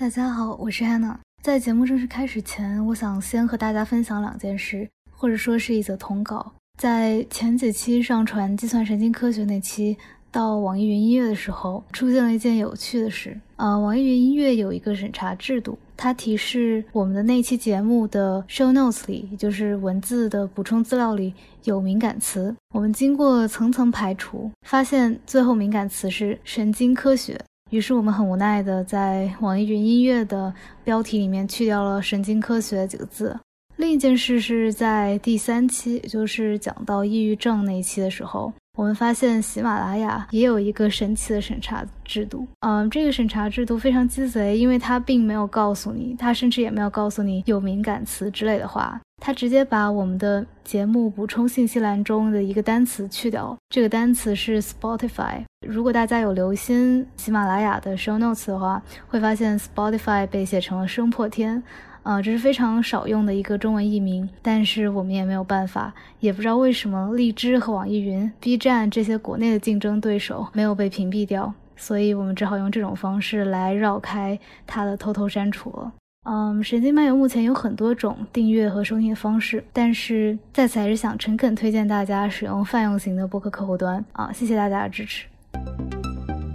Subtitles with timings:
[0.00, 1.16] 大家好，我是 Anna。
[1.42, 6.52] 在节目正式开始前，我想先和大家分享两件事，或者说是一则通稿。
[6.78, 9.96] 在前几期上传计算神经科学那期
[10.30, 13.36] 到网易云音乐的时候，出现了一件有趣的事。
[13.56, 21.34] 呃，网易云音乐有一个审查制度，它提示我们的那期节目的 show notes 里，也就是文字的补充资料里
[21.64, 22.54] 有敏感词。
[22.72, 27.36] 我们经过层层排除，发现最后敏感词是神经科学。
[27.70, 30.52] 于是我们很无奈的在网易云音乐的
[30.84, 33.38] 标题里面去掉了“神经科学”几个字。
[33.76, 42.44] 另一件事是在第三期，也就是讲到抑郁症那一期的时候，我们发现喜马拉雅也有一个神奇的审查制度。
[42.60, 49.00] 嗯，这个审查制度非常鸡贼，因为它并没有告诉你，它甚至也没有告诉你有敏感词之类的话。
[49.20, 55.42] 他直接把我们的节目补充信息栏中的一个单词去掉，这个单词是 Spotify。
[55.66, 61.62] 如果大家有留心喜马拉雅的 show notes 的话，会发现 Spotify 被写成了声破天，
[62.04, 64.28] 啊，这是非常少用的一个中文译名。
[64.40, 75.92] 但是我们也没有办法，也不知道为什么荔枝和网易云、B 站这些国内的竞争对手没有被屏蔽掉，所以我们只好用这种方式来绕开它的偷偷删除了。
[76.30, 84.30] 嗯，神经漫游目前有很多种订阅和收听的方式，但是在此还是想诚恳推荐大家使用泛用型的播客客户端啊！
[84.30, 85.26] 谢谢大家的支持。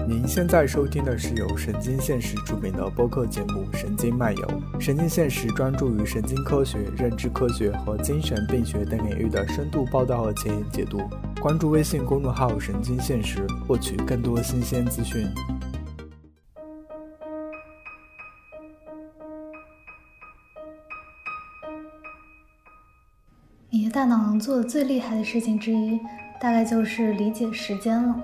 [0.07, 4.47] 您现在收听的是由神经现实出品的播客节目《神经漫游》。
[4.79, 11.01] 神经现实专注于神经科学、认知科学和精神病学等领域的深度报道和前沿解读。
[11.41, 15.27] 关注微信公众号“神经现实”，获取更多新鲜资讯。
[23.75, 25.99] 你的大脑能做的最厉害的事情之一，
[26.39, 28.15] 大概就是理解时间了。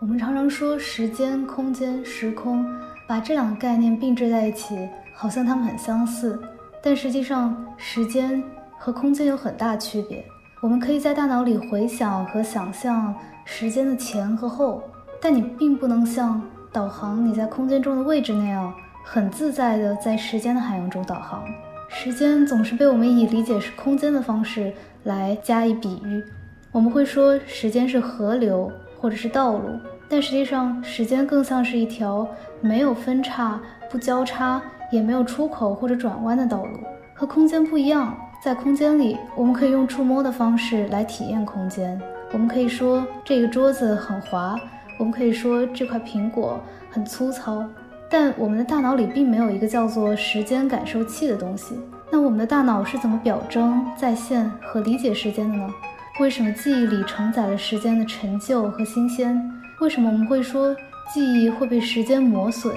[0.00, 2.66] 我们常常说时间、空间、时空，
[3.06, 4.76] 把这两个概念并置在一起，
[5.14, 6.36] 好像它们很相似。
[6.82, 8.42] 但实际上，时间
[8.76, 10.24] 和空间有很大区别。
[10.60, 14.82] 我们可以在大脑里回想和想象时间的前和后，
[15.20, 16.42] 但你并不能像
[16.72, 18.74] 导航你在空间中的位置那样，
[19.04, 21.44] 很自在地在时间的海洋中导航。
[21.88, 24.74] 时间总是被我们以理解是空间的方式
[25.06, 26.22] 来加以比喻。
[26.70, 29.78] 我们会说时间是河流或者是道路，
[30.08, 32.28] 但实际上时间更像是一条
[32.60, 33.58] 没有分叉、
[33.90, 34.60] 不交叉、
[34.92, 36.78] 也没有出口或者转弯的道路。
[37.14, 41.98] 和空间不一样，在空间里，我们可以用触摸的方式来体验空间。
[42.32, 44.54] 我们可以说这个桌子很滑，
[44.98, 47.64] 我们可以说这块苹果很粗糙。
[48.10, 51.74] 但我们的大脑里并没有一个叫做时间感受器的东西。
[52.10, 55.68] 那我们的大脑是怎么表征、再现和理解时间的呢？
[56.20, 59.38] 为什么记忆里承载了时间的陈旧和新鲜？
[59.80, 60.74] 为什么我们会说
[61.12, 62.74] 记忆会被时间磨损？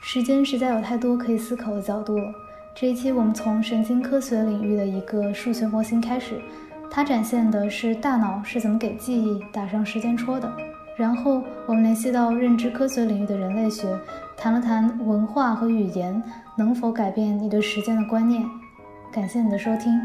[0.00, 2.32] 时间实在有太多可以思考的角度了。
[2.74, 6.40] 这一期我们从神经科学领域的一个数学模型开始，
[6.90, 10.50] 它展现的是大脑是怎么给记忆打上时间戳的。
[10.96, 13.86] 然后我们联系到认知科学领域的人类学。
[14.36, 16.22] 谈了谈文化和语言
[16.56, 18.44] 能否改变你对时间的观念。
[19.12, 20.00] 感谢你的收听，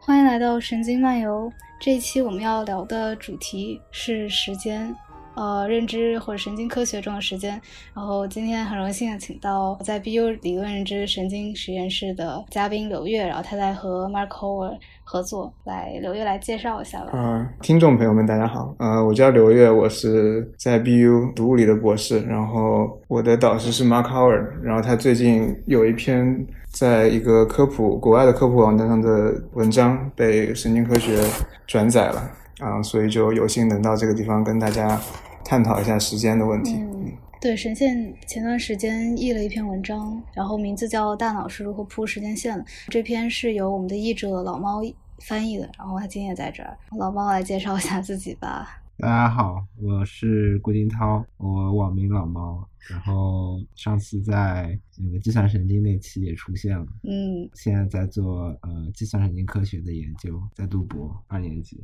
[0.00, 1.52] 欢迎来到神经漫游。
[1.78, 4.96] 这一期我们要聊的主题是时间。
[5.34, 7.60] 呃，认知或者神经科学中的时间。
[7.94, 15.52] 然后今天很荣幸的请到在 BU 理论认知神经实验室的嘉宾刘月，然后他在和 Mark Howard 合作。
[15.64, 17.18] 来，刘月来介绍一下吧。
[17.18, 18.74] 啊，听众朋友们，大家好。
[18.78, 22.20] 呃，我叫刘月，我是在 BU 读物理的博士。
[22.22, 31.20] 然后我的导师是 Mark Howard，然后他最近有一篇在一个科普国外的科普网站上的文章被神经科学
[31.66, 32.30] 转载了。
[32.58, 35.00] 啊，所以就有幸能到这个地方跟大家
[35.44, 36.74] 探讨一下时间的问题。
[36.76, 42.64] 嗯，对，神仙前段时间译了一篇文章，然后名字叫《大脑是如何铺时间线的》。
[42.88, 44.80] 这篇是由我们的译者老猫
[45.20, 46.76] 翻译的，然后他今天也在这儿。
[46.98, 48.80] 老猫来介绍一下自己吧。
[48.98, 52.66] 大家好，我是郭金涛，我网名老猫。
[52.88, 56.86] 然后上次在那个计算神经那期也出现了。
[57.02, 61.82] 嗯，现在在做呃计算神经科学的研究，在读博二年级。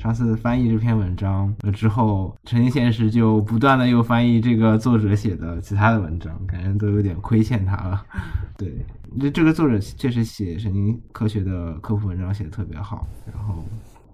[0.00, 8.02] 上次翻译这篇文章了之后，陈经现实就不断的又翻译这个作者写的其他的文章，感觉都有点亏欠他了。
[8.56, 8.74] 对，
[9.20, 13.62] 这这个作者确实写神经科学的科普文章写的特别好，然后。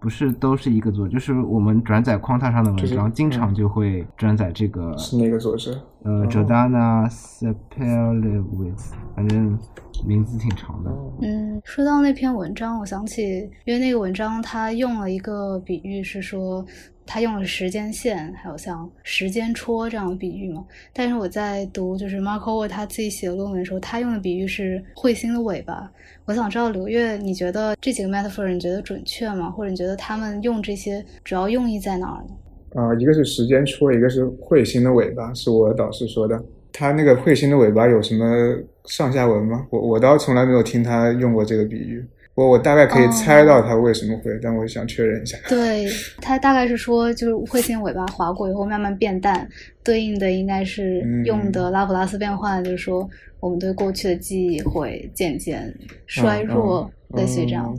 [0.07, 4.97] 不是都是一个作，就是我们转载框架上的文章，经常就会转载这个。
[4.97, 5.77] 是哪个作者？
[6.05, 9.59] 呃，Jordana Sepelewitz，反正
[10.07, 10.93] 名字挺长的。
[11.23, 16.65] 嗯，说到那篇文章，我想起，因为那个文章它用了一个比喻，是说，
[17.07, 20.65] 他用了时间线，还有像时间戳这样的比喻嘛。
[20.93, 25.91] 但是我在读就是 Mark Howard 他自己写的论文的时候，他用的比喻是彗星的尾巴。
[26.25, 29.49] 我想知道刘月，你觉得这几个 metaphor 你觉得准确吗？
[29.49, 32.35] 或者你觉得他们用这些主要用意在哪儿呢？
[32.75, 36.43] 啊，一个是时间戳，一个是彗星的尾巴，是我导师说的。
[36.73, 38.55] 他那个彗星的尾巴有什么
[38.85, 39.67] 上下文吗？
[39.71, 42.05] 我我倒从来没有听他用过这个比喻。
[42.37, 45.39] 我我大概可以猜到他为什么会，但我想确认一下。
[45.49, 45.89] 对
[46.21, 49.49] 他大概是说，就是彗星尾巴划过以后慢慢变淡，
[49.83, 53.09] 对应的应该是用的拉普拉斯变换，就是说
[53.41, 55.75] 我们对过去的记忆会渐渐
[56.07, 57.75] 衰弱，类似于这样。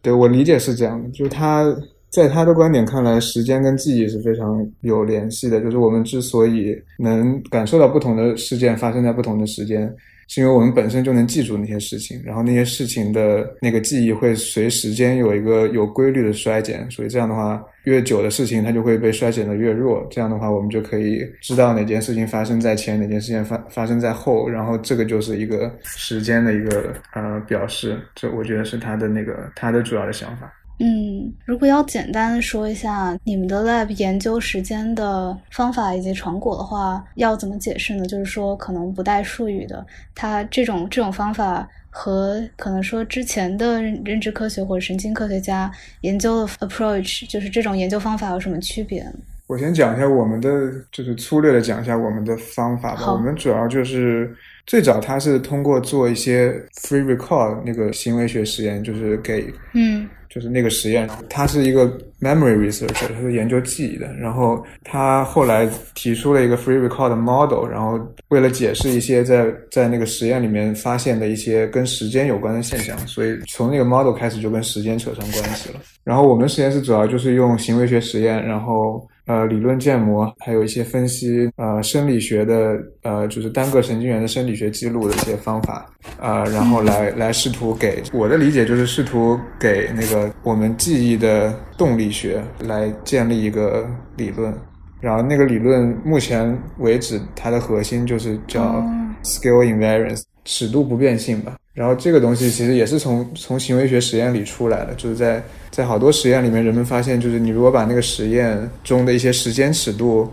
[0.00, 1.64] 对我理解是这样的，就是他
[2.08, 9.92] 在他的观点看来，时间跟记忆是非常有联系的，就是我们之所以能感受到不同的事件发生在不同的时间。
[10.28, 20.06] 是因为我们本身就能记住那些事情，然后那些事情的那个记忆会随时间有一个有规律的衰减，所以这样的话，越久的事情它就会被衰减的越弱。
[20.10, 27.98] 这样的话，我们就可以知道哪件事情发生在前，哪件事情发发生在后，然后这个就是一个时间的一个呃表示。
[28.14, 30.52] 这我觉得是他的那个他的主要的想法。
[30.78, 38.04] 嗯，如果要简单的说一下你们的 lab 研究时间的方法以及成果的话，要怎么解释呢？
[38.04, 39.84] 就是说，可能不带术语的，
[40.14, 45.70] 它这种这种方法和可能说之前的认知科学或者神经科学家
[46.02, 49.02] 研究的 approach，就是这种研究方法有什么区别？
[49.46, 50.50] 我先讲一下我们的，
[50.92, 53.12] 就是粗略的讲一下我们的方法吧。
[53.14, 54.36] 我们主要就是
[54.66, 56.52] 最早它是通过做一些
[56.82, 60.06] free recall 那个行为学实验，就是给嗯。
[60.36, 61.86] 就是那个实验，他是一个
[62.20, 64.06] memory researcher，他是研究记忆的。
[64.16, 67.98] 然后他后来提出了一个 free record model，然后
[68.28, 75.80] 为了解释一些在在那个实验里面发现的一些跟时间有关的现象，所以从那个 model 开始就跟时间扯上关系了。
[76.04, 79.08] 然后我们实验室主要就是用行为学实验，然后。
[79.26, 85.84] 呃，理论建模，还有一些分析，呃，生理学的，呃，就是单个神经元的生理学记录的一些方法，
[86.20, 93.84] 呃，然后来来试图给我的理解就是试图给那个我们记忆的动力学来建立一个
[94.16, 94.54] 理论，
[95.00, 98.80] 然后那个理论目前为止它的核心就是叫
[99.24, 101.58] scale invariance，尺度不变性吧。
[101.74, 110.26] 然后这个东西其实也是从从行为学实验里出来的，就是在在好多实验里面，人们发现，就是你如果把那个实验中的一些时间尺度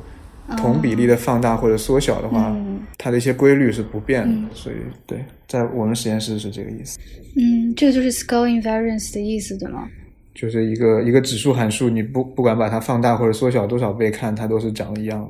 [0.55, 2.55] 同比例的放大或者缩小的话，
[2.97, 4.55] 它的一些规律是不变的。
[4.55, 4.75] 所以，
[5.05, 6.97] 对，在我们实验室是这个意思。
[7.35, 9.85] 嗯，这个就是 scale invariance 的意思，对吗？
[10.33, 15.29] 就是一个一个指数函数，你不不管把它放大或者缩小多少倍看，它都是长一样。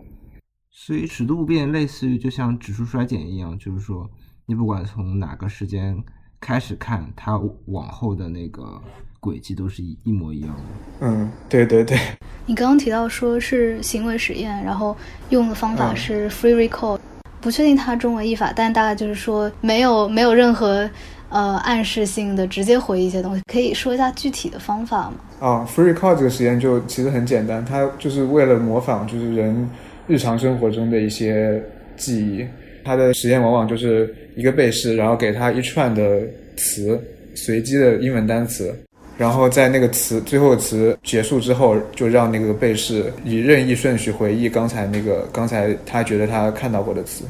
[0.72, 4.08] 所以尺度不变，类似于就像指数衰减一样，就是说。
[4.46, 5.96] 你不管从哪个时间
[6.42, 8.82] 开始看，它往后的那个
[9.22, 10.62] 轨迹都是一一模一样的。
[11.00, 11.98] 嗯，对对对。
[12.46, 14.96] 你刚刚提到说是行为实验，然后
[15.30, 17.00] 用的方法是 free recall，
[17.40, 20.90] 不确定它中文译法，但大概就是说没有没有任何
[21.30, 23.42] 呃暗示性的直接回忆一些东西。
[23.50, 25.14] 可以说一下具体的方法吗？
[25.40, 29.70] 啊，free recall 这个实验就其实很简单，它就是为了模仿就是人
[30.06, 31.64] 日常生活中的一些
[31.96, 32.46] 记忆。
[32.86, 36.22] 它的实验往往就是一个被试，然后给他一串的
[36.58, 37.00] 词，
[37.36, 38.74] 随机的英文单词，
[39.18, 47.24] 然后在那个词最后词结束之后，就让那个被试以任意顺序回忆刚才那个刚才他觉得他看到过的词。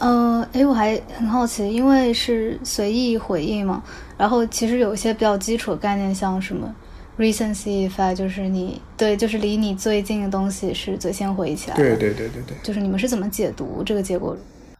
[0.00, 3.82] 呃，哎，我还很好奇，因为是随意回忆嘛，
[4.16, 6.72] 然后其实有一些比较基础的概念，像什么
[7.18, 11.82] recency effect，就是你对，就是离你最近的东西是最先回忆起来的。
[11.82, 12.56] 对对对对对。
[12.62, 14.36] 就是你们是怎么解读这个结果？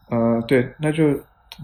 [0.09, 1.03] 呃，对，那就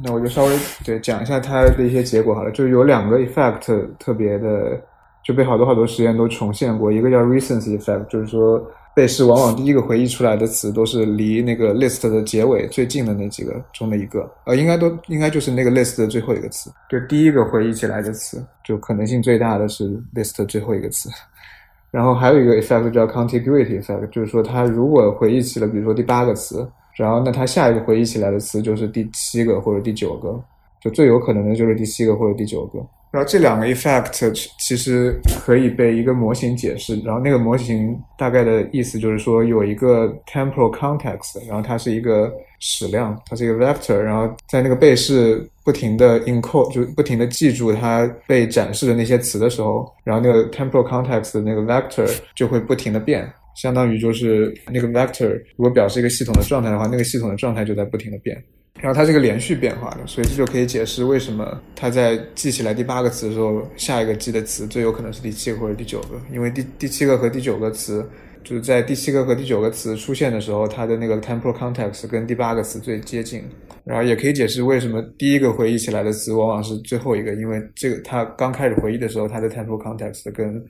[0.04, 2.52] 那我就稍微对讲一下它的一些结果好了。
[2.52, 4.80] 就是有两个 effect 特别的，
[5.24, 6.92] 就被好多好多实验都重现过。
[6.92, 8.62] 一个叫 recency effect，就是说
[8.94, 16.70] 被试往往第一个回忆出来的词都是离那个 list 的结尾最近的那几个中的一个，呃，应该都应该就是那个 list 的最后一个词。
[16.90, 21.10] 就第一个回忆起来的词，就可能性最大的是 list 最后一个词。
[21.90, 26.68] 然后还有一个 effect 叫 contiguity effect，就是说他如果回忆起了，比如说第八个词。
[26.96, 30.42] 然后，那他下一个回忆起来的词就是第七个或者第九个，
[30.82, 32.80] 就最有可能的就是第七个或者第九个。
[33.12, 37.00] 然后这两个 effect 其实可以被一个模型解释。
[37.02, 43.96] 然后那个模型大概的意思就是说，有一个 temporal context，然后它是一个矢量，它是一个 vector。
[43.96, 53.32] 然后在那个被试不停的 encode，就不停的记住它被展示的那些词的时候，然后那个 temporal context 那个 vector 就会不停的变。
[53.56, 58.42] 相当于就是那个 vector，如果表示一个系统的状态的话，那个系统的状态就在不停的变。
[58.82, 68.08] 然后它是个连续变化的，所以这就可以解释为什么它在记起来第八个词的时候，下一个记的词最有可能是第七个或者第九个，因为第第七个和第九个词
[68.44, 73.42] 就是在第七个和第九个词出现的时候，它的那个 temporal context 跟第八个词最接近。
[73.86, 80.62] 然后也可以解释为什么第一个回忆起来的词往往是最后一个，因为这个他刚开始回忆的时候，它的 temporal context 跟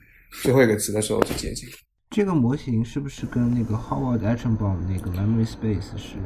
[0.42, 1.68] 最后一个词的时候最接近。
[2.16, 6.16] 这个模型是不是跟那个 Howard Achenbaum 那个 Memory Space 是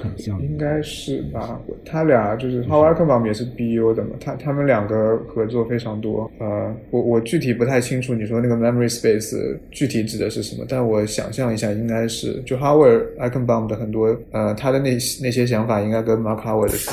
[0.00, 0.44] 很像的？
[0.44, 6.30] 应该是吧，他俩就是 Howard Achenbaum 也是 BU 的嘛，他他们两个合作非常多。
[6.38, 16.92] 呃，我我具体不太清楚你说那个 Memory Space 具体指的是什么，但我想象一下，应该是就 Howard Achenbaum 的很多呃他的那那些想法应该跟 Mark Howard 的是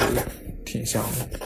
[0.66, 1.40] 挺像的。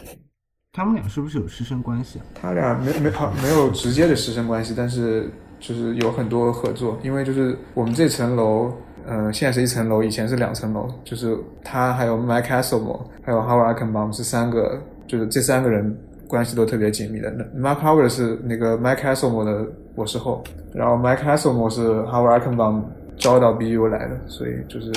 [0.71, 2.25] 他们俩是不是有师生关系啊？
[2.33, 8.71] 他俩没没好没有直接的师生关系，但是就是有很多合作，因为就是我们这层楼，
[9.05, 15.97] 呃，现在是一层楼，以前是两层楼，就是他还有 Mike Aselmo，还有 Howard Achenbaum 是三个，就是这三个人
[16.27, 17.31] 关系都特别紧密的。
[17.31, 19.63] 那 Mark Howard 是那个 Mike Aselmo 的
[19.95, 20.43] 博士后，
[20.73, 22.83] 然后 Mike Aselmo 是 Howard Achenbaum
[23.17, 24.91] 招到 BU 来的，所以就是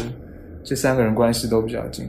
[0.64, 2.08] 这三个人关系都比较近。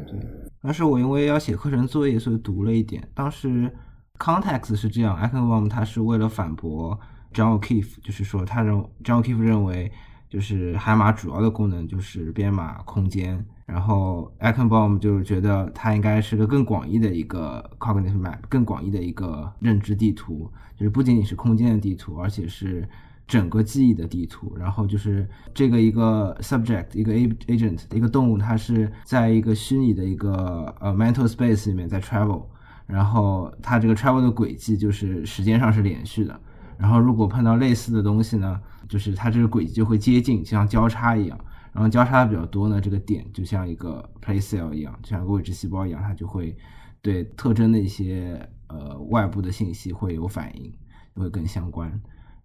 [0.62, 3.02] 当时我因为要写课程作业，所以读了一点。
[3.14, 3.72] 当时
[4.18, 7.00] context 是这样 a c h e n b a u m 他是为了反驳
[7.34, 9.92] John O'Keefe，就是说他认 John O'Keefe 认为
[10.30, 22.88] 就是海马主要的功能就是编码空间，然后 Icon Baum 就是觉得它应该是个更广义的一个 cognitive map，更广义的一个认知地图，就是不仅仅是空间的地图，而且是。
[23.30, 32.44] 整个记忆的地图，然后就是这个一个 subject，一个 agent，一个动物，它是在一个虚拟的一个呃 mental space 里面在 travel，
[32.88, 36.42] 然后它这个 travel 的轨迹就是时间上是连续的，
[36.80, 41.38] 然后如果碰到类似的东西呢，就是它这个轨迹就会接近，就像交叉一样，
[41.74, 46.58] 然后交叉的比较多呢，这个点就像一个 play cell 一样，就像个位置细胞一样，它就会
[47.02, 50.74] 对特征的一些呃外部的信息会有反应，
[51.14, 51.92] 就会更相关。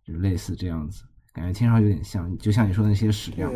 [0.04, 3.50] 就类似这样子，感觉听上去有点像，就像你说的那些矢量。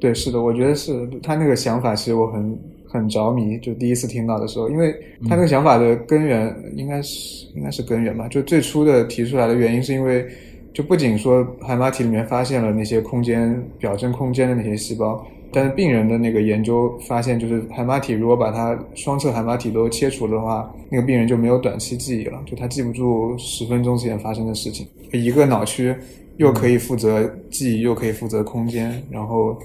[0.00, 3.58] 对，是的，我觉得是他那个想法，其实我很很着迷。
[3.58, 4.92] 就第一次听到的时候，因为
[5.28, 8.26] 他那个想法的根源应该是应该是根源吧。
[8.28, 10.26] 就最初的提出来的原因，是因为
[10.72, 15.24] 就不仅说海马体里面发现了那些空间表征空间的那些细胞。
[15.52, 24.86] 但是病人的那个研究发现，就是海马体如果把它双侧海马体都切除的话，那个病人就没有短期记忆了，就他记不住十分钟之前发生的事情。
[25.12, 25.92] 一个脑区
[26.36, 29.58] 又可以负责记忆，又可以负责空间，然后，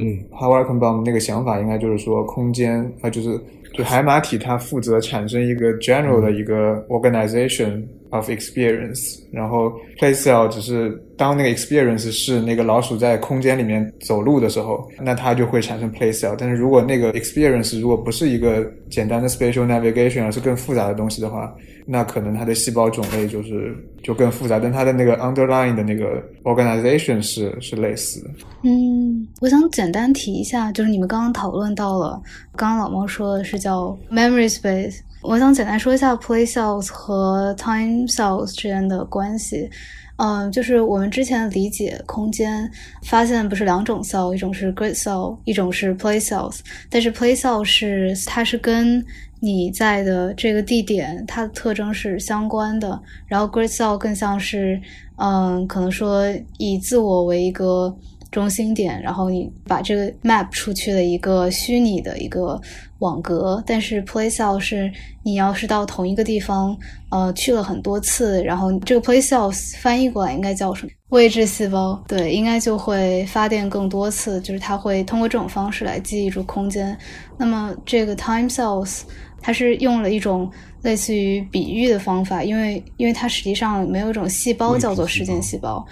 [0.00, 3.38] 嗯，Howard k e n b u m 那个想法应该就是说，空间啊，就是
[3.74, 7.82] 就海马体它负责产生一个 general 的一个 organization。
[8.10, 16.34] Of experience，然后 play cell 只是当那个 experience 是那个老鼠在空间里面走路的时候，那它就会产生 play cell。
[16.38, 21.54] 但是如果那个 experience 如果不是一个简单的 spatial navigation，而是更复杂的东西的话，
[21.86, 28.30] 那可能它的细胞种类就是就更复杂，但它的那个 underlying 的那个 organization 是是类似的。
[28.64, 32.20] 嗯，我想简单提一下，就是你们刚刚讨论到了，
[32.56, 34.98] 刚刚老猫说的是叫 memory space。
[35.22, 39.68] 我想简单说一下 play cells 和 time cells 之间的关系。
[40.16, 42.70] 嗯，就是我们之前理解空间，
[43.04, 46.60] 发现不是两种 cell，一种是 grid cell，一种是 play cells。
[46.90, 49.04] 但是 play cell 是它是跟
[49.40, 54.80] 你在的这个地点它的特征是相关的，然后 grid cell 更像是，
[55.16, 56.24] 嗯，可能说
[56.58, 57.94] 以自我为一个
[58.30, 62.60] 中心点，然后你把这个 map 出去的一个虚拟的一个。
[63.00, 64.90] 网格，但是 play cell 是
[65.22, 66.74] 你要是到同一个地方，
[67.10, 70.92] 呃，去了很多次，然后这个 play cells 翻译过来应该叫什么？
[71.10, 76.96] 位置细胞，对，应该就会发电更多次，就是它会通过这种方式来记忆住空间。
[77.36, 79.00] 那么这个 time cells
[79.40, 80.48] 它是用了一种
[80.82, 85.84] 类似于比喻的方法，因为因为它实际上没有一种细胞叫做时间细胞。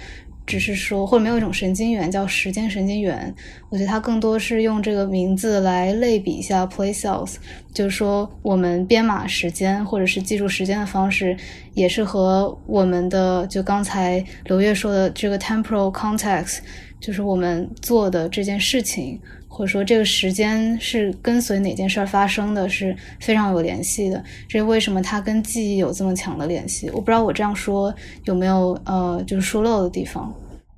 [0.49, 3.33] 只是说，或者没有一种神经元叫时间神经元，
[3.69, 7.35] 我觉得它更多是用这个名字来类比一下 play cells，
[7.75, 11.37] 就是说我们编码时间或者是记住时间的方式，
[11.75, 16.61] 也是和我们的就刚才刘月说的这个 temporal context，
[16.99, 19.21] 就是我们做的这件事情。
[19.59, 24.23] 或者说这个时间是跟随哪件事儿发生的，是非常有联系的。
[24.49, 26.89] 这是为什么它跟记忆有这么强的联系？
[26.91, 30.33] 我不知道我这样说有没有呃，就是疏漏的地方。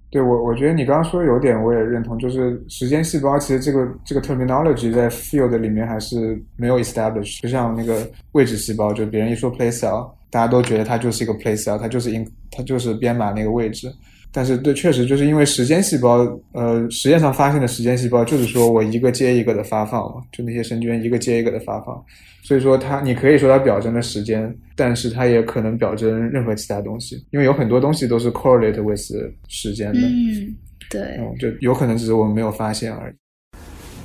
[0.09, 7.39] 对我，我觉得你刚刚说有点我也认同，就是时间细胞其实这个这个 terminology 在 field 里面还是没有 establish。
[7.43, 13.93] 就像那个位置细胞，就别人一说 place cell，大家都觉得它就是一个 place cell，它就是 in 它就是编码那个位置。
[14.33, 16.19] 但是，对，确实就是因为时间细胞，
[16.53, 22.01] 呃，实验上发现的时间细胞，就是说我一个接一个的发放嘛，就那些神经元一个接一个的发放，
[22.43, 29.01] 所以说它，你可以说它表征了时间，但是它也可能表征任何其他东西，因为有很多东西都是 correlate with
[29.49, 30.01] 时间的。
[30.01, 30.55] 嗯，
[30.89, 33.15] 对，嗯，就有可能只是我们没有发现而已。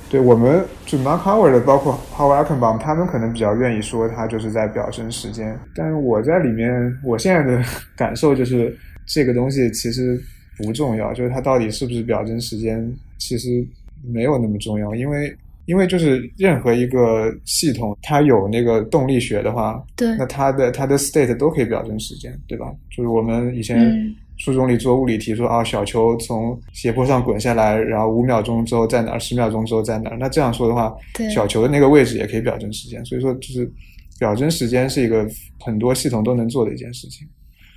[0.08, 6.70] 对我们就 Mark Howard 的，包括 Howard Ackerbaum，他们可能比较愿意说他就是在表征时间，但是我在里面，
[7.04, 7.60] 我现在的
[7.96, 10.20] 感受就是这个东西其实
[10.58, 13.66] 不重要，就是它到底是不是表征时间，其实
[14.04, 15.34] 没有那么重要，因为
[15.64, 22.72] 因为就是任何一个系统，它有那个动力学的话，对，那它的它的 state 都可以表征时间，对吧？
[22.90, 23.78] 就是我们以前。
[23.78, 30.18] 嗯初中里做物理题说啊，小球从斜坡上滚下来，然后五秒钟之后在哪儿，十秒钟之后在哪儿。
[30.20, 33.02] 那这样说的话对，小球的那个位置也可以表征时间。
[33.06, 33.72] 所以说，就是
[34.18, 35.26] 表征时间是一个
[35.58, 37.26] 很多系统都能做的一件事情。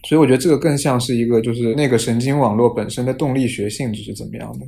[0.04, 4.66] 所以我觉得这个更像是一个，就是那个神经网络本身的动力学性质是怎么样的。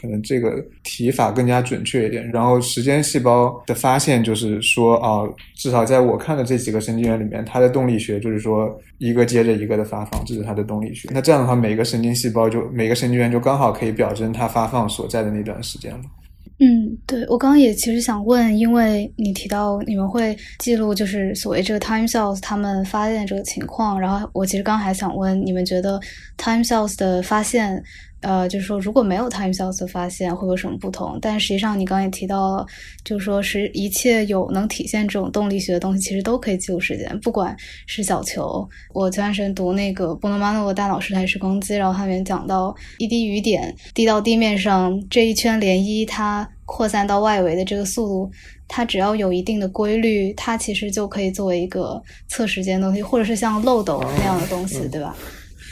[0.00, 2.24] 可能这个提法更加准确一点。
[2.30, 11.08] 然后时间细胞的发现就是说啊，至少在我看的这几个神经元里面，它的动力学就是说一个接着一个的发放，这是它的动力学。
[11.12, 16.02] 那这样的话，每个神经细胞就每个神经元就刚好可以表征它发放所在的那段时间了。
[16.60, 26.00] 嗯，对我刚刚也其实想问，因为你提到你们会记录就是所谓这个 time cells 他们发现这个情况，然后我其实刚还想问，你们觉得
[26.36, 27.80] time cells 的发现，
[28.20, 31.18] 呃，就是说如果没有 time cells 的发现会有什么不同？
[31.22, 32.66] 但实际上你刚刚也提到了，
[33.04, 37.56] 就是说是一切有能体现这种动力学的东西，其实都可以记录时间，不管
[37.86, 38.68] 是小球。
[38.92, 48.30] 我前段时间读那个波诺马诺的大脑时态时光机，然后它里面讲到一滴雨点滴到地面上，这一圈涟漪它扩散到外围的这个速度，
[48.66, 55.16] 它只要有一定的规律，它其实就可以作为一个测时间的东西，或者是像漏斗那样的东西，对吧？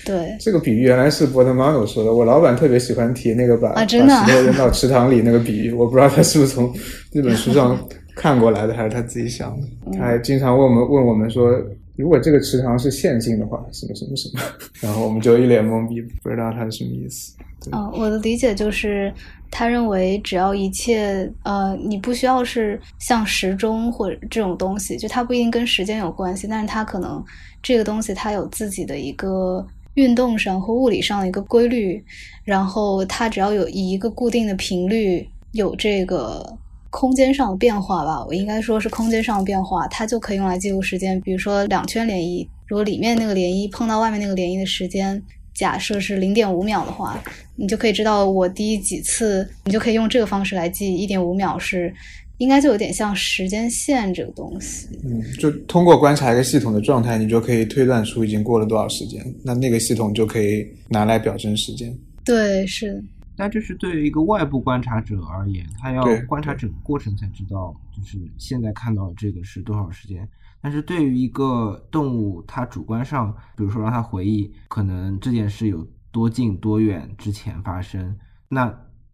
[0.07, 6.73] 对，这个比喻原来是伯特马诺说的，我老板特别喜欢提那个把、啊真的啊把石头扔 到池塘里那个比喻，我不知道他是不是从
[7.13, 7.77] 那本书上
[8.15, 9.67] 看过来的，还是他自己想的。
[9.99, 11.51] 他还经常问我们问我们说，
[11.97, 14.41] 如果这个池塘是线性的话，什么什么什么，
[14.81, 17.35] 然后我们就一脸懵逼，不知道他是什么意思。
[17.63, 19.13] 对嗯，我的理解就是，
[19.51, 27.25] 他认为只要一切呃，你不需要是像时钟或者这种东西，就它不一定跟时间有关系，但是它可能
[27.63, 32.03] 这个东西它有自己的一个运动上或物理上的一个规律，
[32.45, 36.57] 然后它只要有一个固定的频率有这个。
[36.89, 41.21] 空间上的变化吧，我应该说是空间上的变化，它就可以用来记录时间。
[41.21, 47.23] 比如说两圈涟漪，如果里面那个涟漪碰到外面那个涟漪的时间，假设是零点五秒的话，
[47.57, 51.93] 你就可以知道我第几次，你就可以用这个方式来记一点五秒是，
[52.39, 54.89] 应该就有点像时间线这个东西。
[55.05, 61.97] 嗯，就通过观察一个系统的状态，你就可以推断出已经过了多少时间，那那个系统就可以拿来表征时间。
[62.25, 63.03] 对，是的，
[63.37, 70.29] 但这是对于一个外部观察者而言，他要观察整个过程才知道，就是现在看到这个是多少时间。
[70.61, 78.17] 但是对于一个动物，它主观上，比如说让它回忆，可能这件事有多近多远之前发生，
[78.49, 78.67] 那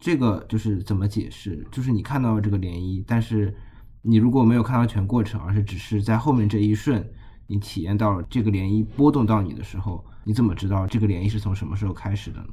[0.03, 1.65] 这个就是怎么解释？
[1.71, 3.55] 就是你看到了这个涟漪，但是
[4.03, 7.09] 你如果没有看到全过程，而是只是在后面这一瞬，
[7.47, 12.49] 你体验到了这个涟漪波动到你的时候，你怎么知道这个涟漪是从什么时候开始的呢？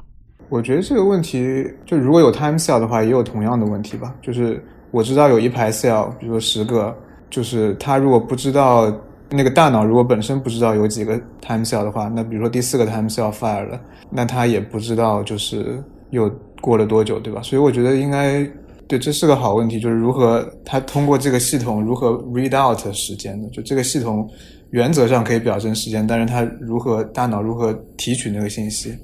[0.48, 4.16] 我觉得这个问题，就如果有 time cell 的话，也有同样的问题吧。
[4.22, 6.96] 就是我知道有一排 cell，比如说十个，
[7.32, 8.96] 就是他如果不知道
[9.32, 13.82] 那个大脑如果本身不知道有几个 time cell 的话，那比如说第四个 time cell fire 了，
[14.12, 16.28] 那他也不知道就是有
[16.62, 17.42] 过了多久，对吧？
[17.42, 18.46] 所以我觉得应该
[18.88, 24.30] 对，这是个好问题，就是如何它通过这个系统如何 read out 时间的，就这个系统
[24.72, 28.96] 原则上可以表征时间，但是它如何大脑如何提取那个信息？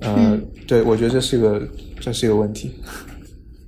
[0.00, 1.66] 呃，嗯对，我觉得这是个
[2.00, 2.70] 这是一个问题。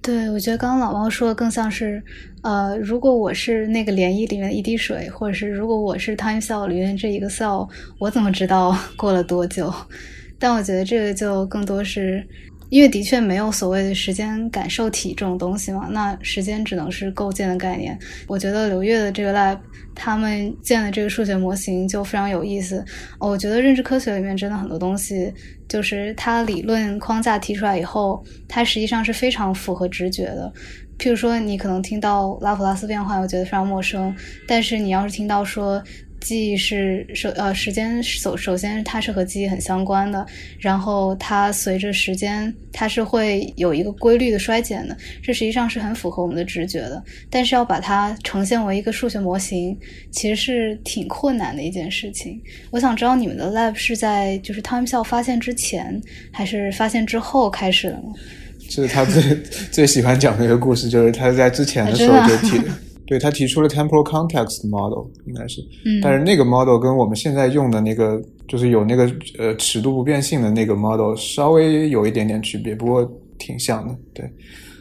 [0.02, 2.02] 对，我觉得刚刚老猫说的更像是，
[2.42, 7.68] 呃，如果我是那个涟漪里面的一滴水，或者是如果我是 time cell 里面这一个 cell，
[7.98, 9.72] 我怎么知道过了多久？
[10.38, 12.26] 但我觉得这个就更多是，
[12.70, 17.98] 因为的确没有所谓的时间感受体这种东西嘛，那时间只能是构建的概念。
[18.26, 19.58] 我觉得刘越的这个 lab
[19.94, 22.84] 他们建的这个数学模型就非常有意思。
[23.18, 25.32] 我觉得认知科学里面真的很多东西，
[25.68, 30.52] 就是它理论框架提出来以后，它实际上是非常符合直觉的。
[30.98, 34.14] 譬如说，你可能听到拉普拉斯变换，我觉得非常陌生，
[34.46, 35.82] 但是你要是听到说。
[36.20, 40.26] 记忆是首呃时间首首先它是和记忆很相关的，
[40.58, 47.02] 然后它随着时间它是会有一个规律的衰减的，这实际上是很符合我们的直觉的。
[47.30, 49.76] 但是要把它呈现为一个数学模型，
[50.10, 52.40] 其实是挺困难的一件事情。
[52.70, 56.00] 我想知道你们的 lab 是在就是 time cell 发现之前，
[56.32, 58.12] 还是发现之后开始的呢？
[58.68, 59.22] 就是他最
[59.70, 62.60] 最喜欢讲的一个故事，就是他在之前的时候就提，
[63.08, 74.30] 对他提出了 temporal context model，应该是，嗯，但是那个 model 跟我们现在用的那个就是有那个呃尺度不变性的那个 model 稍微有一点点区别，不过挺像的，对。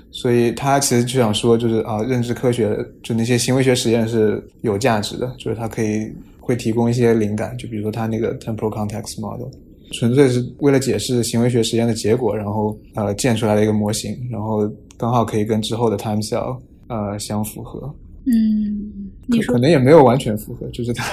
[0.09, 9.47] 所以他其实就想说，就是啊，认知科学就那些行为学实验是有价值的，就是它可以会提供一些灵感，就比如说他那个 temporal context model，
[9.91, 17.93] 纯粹是为了解释行为学实验的结果，然后呃建出来的一个模型，然后刚好可以跟之后的 time cell 呃相符合。
[18.29, 21.05] 嗯，你说可可能也没有完全符合，就是它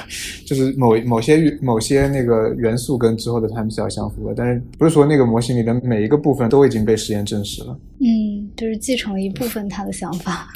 [0.45, 7.79] 就是某某些某些那个元素跟之后的 time cell 相符合，但是不是说那个模型里的每一个部分都已经被实验证实了。
[8.01, 10.49] 嗯，就是继承了一部分他的想法。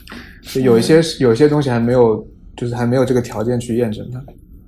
[0.42, 4.20] 就有一些有一些东西还没有，就是还没有这个条件去验证它。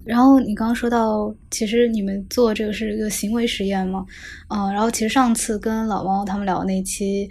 [0.05, 4.05] 然后你刚刚说到，其实你们做这个是一个行为实验嘛，
[4.48, 7.29] 嗯、然后其实上次跟老猫他们聊那期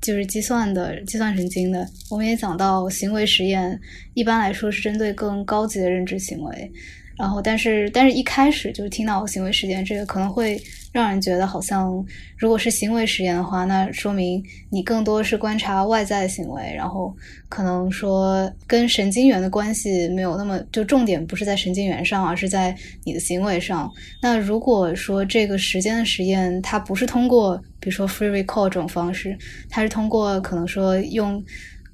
[0.00, 3.78] 就是计算的计算神经的，我们也讲到行为实验
[4.14, 6.72] 一般来说是针对更高级的认知行为，
[7.20, 10.58] 然后但是但是一开始就是听到行为实验这个可能会
[10.90, 12.02] 让人觉得好像
[12.38, 17.14] 如果是行为实验的话，那说明你更多是观察外在行为，然后
[17.50, 23.92] 可能说跟神经元的关系没有那么就重点不是在神经元上，而是在你的行为上。
[24.22, 29.36] 那如果说这个时间的实验它不是通过比如说 free recall 这种方式，
[29.68, 31.44] 它是通过可能说用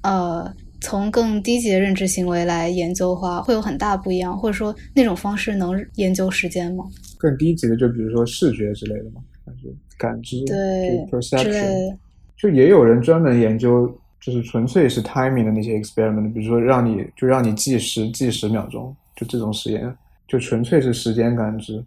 [0.03, 0.49] 呃。
[0.81, 6.85] 从更低级的认知行为来研究的话，会有很大不一样，或者说那种方式能研究时间吗？
[7.17, 11.97] 更低级的，就比如说视觉之类的嘛，感觉感知，对 perception，
[12.37, 13.89] 就也有人专门研究，
[14.21, 19.91] 就是纯粹是 timing 的那些 experiment，比如说让你就让你计时计十秒钟，就这种实验，
[20.27, 21.83] 就纯粹是时间感知。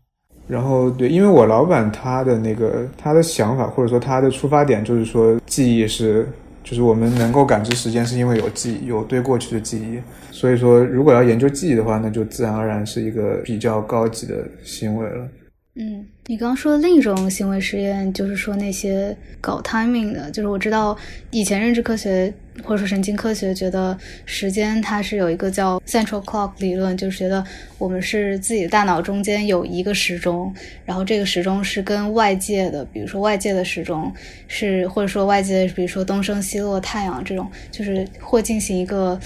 [0.48, 6.29] 然后对，因为我老板他的那个他的想法或者说他的出发点就是说记忆是，
[6.62, 10.01] 就是我们能够感知时间是因为有记忆，有对过去的记忆。
[10.31, 15.29] 所以说，如果要研究记忆的话，那就自然而然是一个比较高级的行为了。
[15.76, 20.96] 嗯，你刚刚说的另一种行为实验，就是说那些搞 timing 的，就是我知道
[21.30, 22.33] 以前认知科学
[22.64, 27.42] 或者说神经科学觉得时间它是有一个叫 central clock 理论，就是觉得
[27.78, 30.52] 我们是自己的大脑中间有一个时钟，
[30.85, 34.12] 然后这个时钟是跟外界的，比如说外界的时钟
[34.48, 39.18] 是，或者说外界，比如说东升西落、太阳这种，就是会进行一个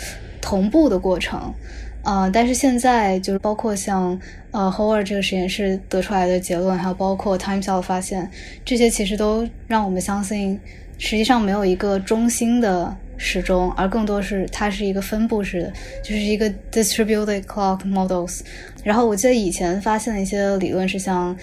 [0.43, 1.53] 同步的过程。
[2.05, 4.19] 呃，但是现在就是包括像
[4.51, 8.31] 呃 Howard 这个实验室得出来的结论，还有包括 Time Cell 的发现，
[8.65, 10.61] 这些其实都让我们相信，
[10.99, 18.41] 实际上没有一个中心的时钟，而更多是它是一个分布式的，就是一个 distributed clock models。
[18.83, 21.37] 然后我记得以前发现的一些理论是像。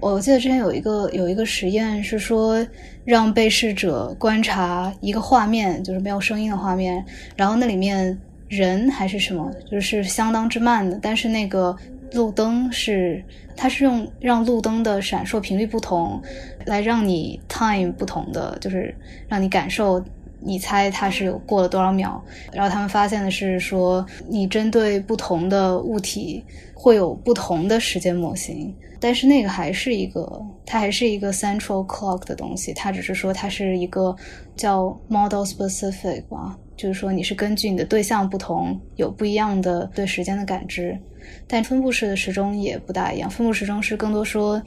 [0.00, 2.66] 我记得之前有一个有一个实验是说，
[3.04, 7.04] 让被试者观察一个画面，就是没有声音的画面，
[7.36, 8.18] 然后那里面
[8.52, 11.74] 人还是什么，就是相当之慢的，但是那个
[12.12, 13.24] 路灯是，
[13.56, 16.20] 它是用让路灯的闪烁频率不同，
[16.66, 18.94] 来让你 time 不同的，就是
[19.26, 20.04] 让你感受。
[20.44, 22.20] 你猜它是有过了多少秒？
[22.52, 34.16] 然后他们发现的是说，你针对不同的物体会有不同的时间模型，但是那个还是一个，它还是一个 central clock 的东西，它只是说它是一个
[34.56, 40.98] 叫 model specific 吧，就是说你是根据你的对象不同，有不一样的对时间的感知。
[41.46, 44.60] 但分布式的时钟也不大一样，分布时钟是更多说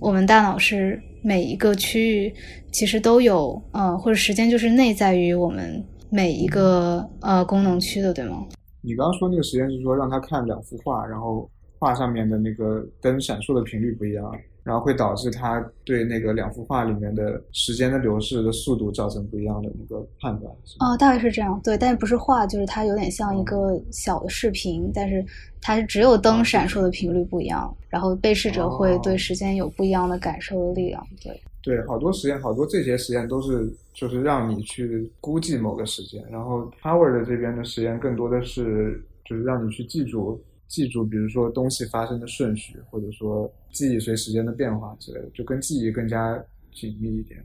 [0.00, 2.34] 我们大脑是每一个区域
[2.70, 8.46] 其实都有，呃，或者时间就是内在于我们每一个呃功能区的，对吗？
[8.80, 14.24] 你刚刚说那个实验是说让他看两幅画，然后画上面的那个灯闪烁的频率不一样，
[14.64, 20.52] 然后会导致他对那个两幅画里面的时间的流逝的速度造成不一样的一个判断。
[20.80, 25.24] 哦，大概是这样，对，但是不是画，就是它有点像一个小的视频，但是
[25.60, 31.40] 它是只有灯闪烁的频率不一样，然后被试者会对时间有不一样的感受的力量，对。
[31.64, 47.38] 对，好多实验，好多这些实验都是就是让你去估计某个时间，然后 Howard 的这边的实验更多的是就是让你去记住记住，比如说东西发生的顺序，或者说记忆随时间的变化之类的，就跟记忆更加紧密一点。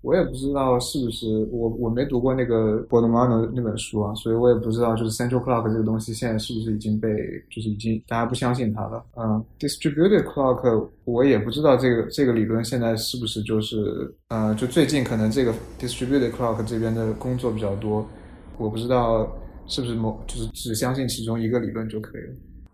[0.00, 7.10] 我也不知道是不是我我没读过那个 b o d m a n 那本书啊，所以我也不知道就是 central clock 这个东西现在是不是已经被
[7.50, 9.04] 就是已经大家不相信它了。
[9.14, 18.08] 嗯，distributed clock 我也不知道这个这个理论现在是不是就是呃就最近可能这个 distributed clock 这边的工作比较多，
[18.56, 19.30] 我不知道
[19.66, 22.32] 是不是某就是只相信其中一个理论就可以了。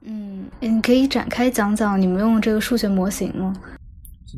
[0.09, 3.53] 嗯，你可以展开讲讲你们用这个数学模型吗？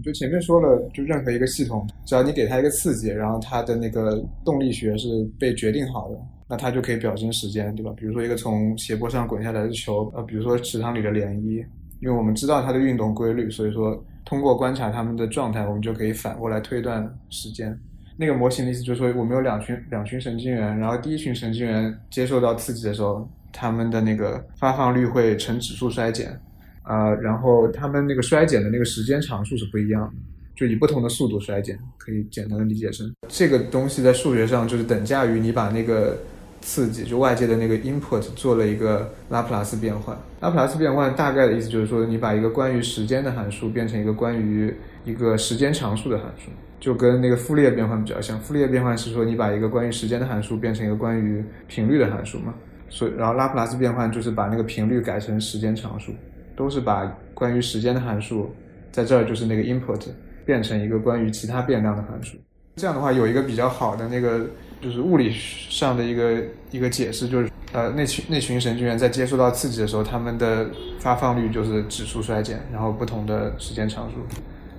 [0.02, 6.16] 就前面说了，就任何一个系统，只要你给它一个刺激，然后它的那个动力学是被决定好的，
[6.48, 7.92] 那它就可以表征时间，对吧？
[7.96, 11.66] 比如说一个从斜坡上滚下来的球，呃，比如说池塘里的涟漪，
[12.00, 17.76] 因为我们知道它的运动规律，所以说通过观察它们的状态，我们就可以反过来推断时间。
[18.16, 26.38] 那个模型的意思就是说，我们有两群两群神经元，然后第一群神经元接受到刺激的时候，它们的那个发放率会呈指数衰减，
[26.84, 30.14] 呃，然后它们那个衰减的那个时间常数是不一样的。
[30.54, 36.18] 就以不同的速度衰减，可以简单的理解成这个东西在数学上就是等价于你把那个
[36.60, 40.18] 刺激，就外界的那个 input 做了一个拉普拉斯变换。
[40.40, 48.36] 拉普拉斯变换大概的意思就是说，你把一个关于时间的函数变成一个关于一个时间常数的函数，就跟那个傅立叶变换比较像。
[48.40, 52.52] 傅立叶变换是说你把一个关于时间的函数变成一个关于频率的函数嘛，
[52.88, 56.12] 所以然后拉普拉斯变换就是把那个频率改成时间常数，
[56.56, 58.54] 都是把关于时间的函数
[58.90, 60.08] 在这儿就是那个 input。
[60.48, 62.38] 变成一个关于其他变量的函数，
[62.76, 64.46] 这样的话有一个比较好的那个
[64.80, 70.66] 就是物理上的一个一个解释，就是呃那群那群神经元在接受到刺激的时候，它们的
[70.98, 74.14] 发放率就是指数衰减，然后不同的时间常数，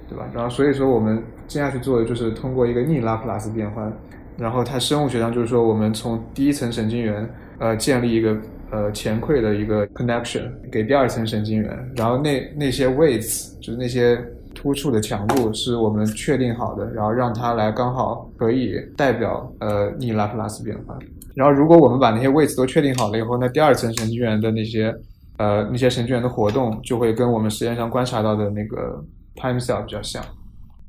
[0.10, 0.28] 对吧？
[0.34, 3.93] 然后所以说我们接下去做的就是通过一个逆拉普拉斯变换，
[4.39, 8.38] 然后它生物学上就是说我们从第一层神经元呃建立一个
[8.72, 14.19] 呃前馈的一个 connection 给第二层神经元，然后那那些 weights 就是那些。
[14.56, 20.98] 突触的强度是我们确定好的，然后让它来刚好可以代表呃逆拉普拉斯变换。
[21.34, 24.93] 然后如果我们把那些 weights 都确定好了以后，那第二层神经元的那些
[25.38, 29.02] 呃那些神经元的活动就会跟我们实验上观察到的那个
[29.36, 30.22] time cell 比较像。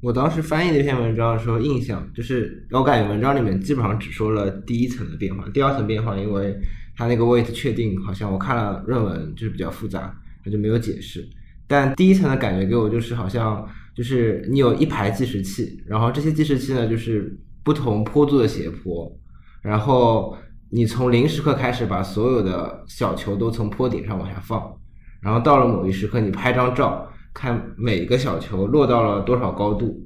[0.02, 6.58] 我当时翻译那篇文章的时候，印象就是我感觉文章里面基本上只说了第一层的变化，第二层变化，因为
[6.96, 11.28] 它那个 weight 确定好像我看了论文就是比较复杂，它就没有解释。
[11.66, 19.14] 但第一层的感觉给我就是好像就是你有一排计时器，然后这些计时器呢就是不同坡度的斜坡，
[19.60, 20.34] 然后
[20.70, 24.74] 你从零时刻开始把所有的小球都从坡顶上往下放，
[25.20, 27.10] 然后到了某一时刻你拍张照，
[27.40, 29.98] 看每个小球落到了多少高度，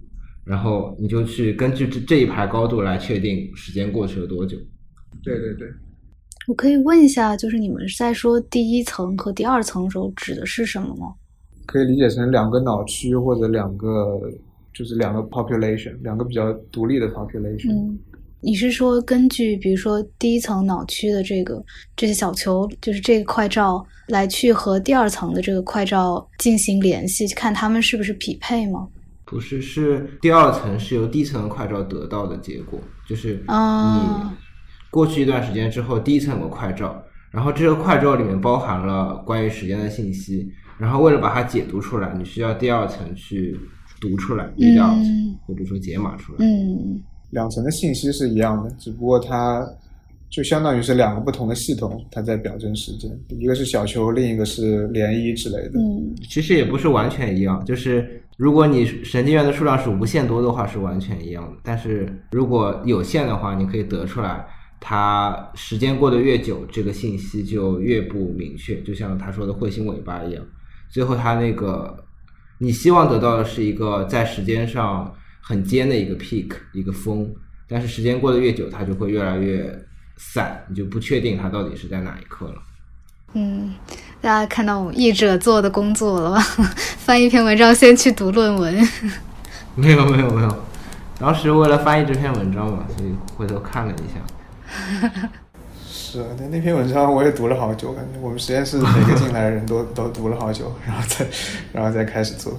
[0.45, 4.57] 然后你就去根据这这一排高度来确定时间过去了多久。
[5.21, 5.67] 对对对，
[6.47, 11.13] 我可以问一下，就是你们在说第一层和第二层的时候指的是什么吗？
[11.67, 14.21] 可以理解成两个脑区或者两个，
[14.73, 17.73] 就是两个 population，两个比较独立的 population。
[17.73, 17.99] 嗯，
[18.45, 21.65] 你是说根据比如说第一层脑区的这个
[21.97, 28.87] 这些小球，就是这个快照来去和第二层的这个快照进行联系，看它们是不是匹配吗？
[29.25, 32.79] 不是，是第二层是由第一层的快照得到的结果，
[33.09, 34.31] 就是你
[34.91, 40.47] 过去一段时间之后，第一层有个快照，然后这个快照里面包含了关于时间的信息。
[40.77, 43.57] 然后为了把它解读出来，你需要第二层去
[44.01, 46.39] 读出来，第二层或者说解码出来。
[46.41, 47.01] 嗯，
[47.35, 49.67] 两层的信息是一样的，只不过它
[50.31, 55.79] 就相当于是两个不同的系统，它在表征时间，一个是小球，另一个是涟漪之类的。
[55.81, 61.59] 嗯，其实也不是完全一样，就是如果你神经元的数量是无限多的话，是完全一样的。
[61.63, 64.47] 但是如果有限的话，你可以得出来，
[64.81, 70.43] 它时间过得越久，这个信息就越不明确，就像他说的彗星尾巴一样。
[70.91, 71.97] 最后，它那个
[72.59, 75.13] 你希望得到的是一个在时间上
[75.47, 77.31] 很尖的一个 peak 一个峰，
[77.69, 79.79] 但是时间过得越久，它就会越来越
[80.17, 82.55] 散，你就不确定它到底是在哪一刻了。
[83.35, 83.75] 嗯，
[84.23, 86.41] 大家看到我们译者做的工作了吧？
[86.99, 88.75] 翻一篇文章，先去读论文。
[89.77, 90.65] 没有没有没有，
[91.19, 95.29] 当时为了翻译这篇文章嘛，所以回头看了一下。
[95.85, 101.27] 是，那那篇文章我也读了好久，感觉我们实验室每个进来的人都 都读了好久，然后再
[101.73, 102.57] 然后再开始做。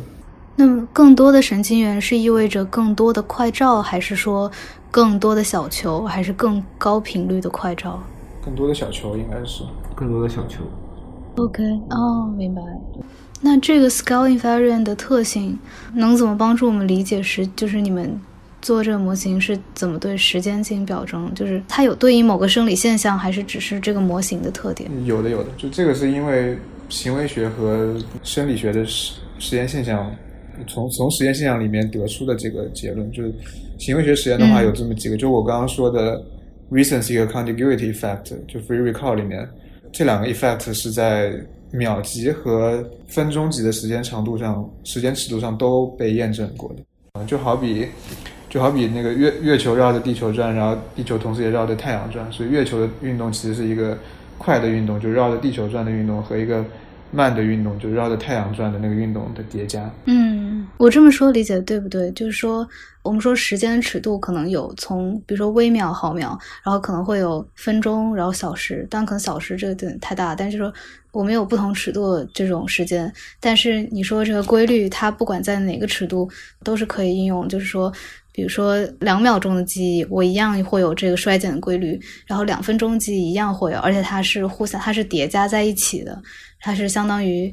[0.56, 4.50] 那么，更多的神经元是意味着更多的快照，还是说
[4.90, 8.02] 更多的小球，还是更高频率的快照？
[8.44, 9.64] 更多的小球应该是
[9.96, 10.64] 更多的小球。
[11.36, 12.62] OK，哦，明白。
[13.42, 15.60] 那这个 scale invariant 的特性
[15.94, 18.20] 能怎么帮助我们理解时，就是你们？
[18.62, 21.32] 做这个模型是怎么对时间进行表征？
[21.36, 24.90] 就是它有对应某个生理现象，还是只是这个模型的特点？
[25.06, 25.50] 有的，有的。
[25.56, 26.58] 就这个是因为
[26.90, 30.10] 行为学和生理学的实实验现象，
[30.68, 33.32] 从从实验现象里面得出的这个结论，就是
[33.78, 36.24] 行为学实验的话有这么几个，就我刚刚说的
[36.72, 39.48] recency 和 contiguity effect，就 free recall 里面
[39.92, 41.34] 这两个 effect 是在
[41.72, 46.76] 秒级和分钟级的时间长度上、时间尺度上都被验证过的。
[47.20, 47.88] 嗯，就好比。
[48.48, 53.98] 就好比那个月月球绕着地球转，然后地球同时也绕着太阳转，所以月球的运动其实是一个
[54.38, 56.64] 快的运动，就绕着地球转的运动和一个
[57.12, 59.90] 慢的运动，就绕着太阳转的那个运动的叠加。
[60.06, 62.12] 嗯，我这么说理解对不对？
[62.12, 62.68] 就是说，
[63.04, 68.86] 我们说时间尺度可能有从，比如说微秒、毫秒，然后可能会有分钟，然后小时。
[68.90, 70.74] 当然，可能小时这个点太大，但是说
[71.12, 73.12] 我们有不同尺度的这种时间。
[73.40, 76.30] 但是你说这个规律，它不管在哪个尺度
[76.64, 77.48] 都是可以应用。
[77.48, 77.92] 就是说，
[78.36, 86.22] 比如说两秒钟的记忆，我一样会有这个衰减的规律；然后两分钟记忆一样会有，而且它是互相，它是叠加在一起的。
[86.60, 87.48] 它是相当于，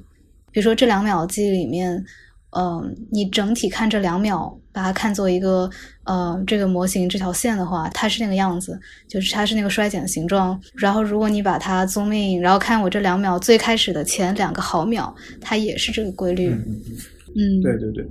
[0.51, 2.05] 比如说这两秒记忆里面，
[2.51, 5.71] 嗯，你整体看这两秒，把它看作一个，
[6.03, 10.61] 呃，这个模型这条线的话，它是那个样子，就是它是那个衰减的形状。
[10.75, 16.49] 然后如果你把它 zoom in，然后看我这两秒最开始的前两个毫秒，它也是这个规律。
[16.49, 16.81] 嗯
[17.35, 18.07] 嗯，对对对，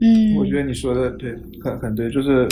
[0.00, 2.46] 嗯，我觉得你说的对，很很对，就是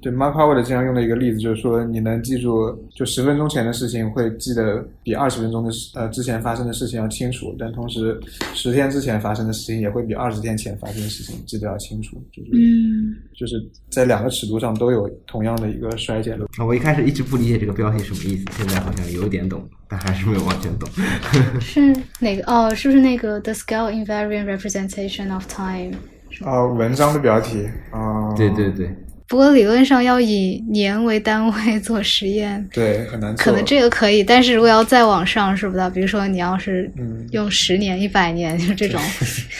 [0.00, 8.16] 对 Mark Howard 经常用的一个例子，就是说你能记住就十分钟前的事情，会记得比二十分钟的事呃之前发生的事情要清楚，但同时
[8.54, 16.44] 十天之前发生的事情也会比二十天前发生的事情记得要清楚，就是嗯就是在两个尺度上都有同样的一个衰减的。
[16.58, 20.88] 啊，我一开始一直不理解这个标题什么意思，现在好像有点懂，但还是没有完全懂。
[21.60, 22.44] 是哪个？
[22.46, 25.96] 哦，是不是那个 The Scale Invariant Representation of Time？
[26.44, 28.88] 啊、文章的标题啊、对对对，
[29.26, 33.44] 不过理论上要以年为单位做实验，对，很难做。
[33.44, 35.90] 可能这个可以，但是如果要再往上，是不是？
[35.90, 39.00] 比如说你要是嗯用十年、一百年，就这种，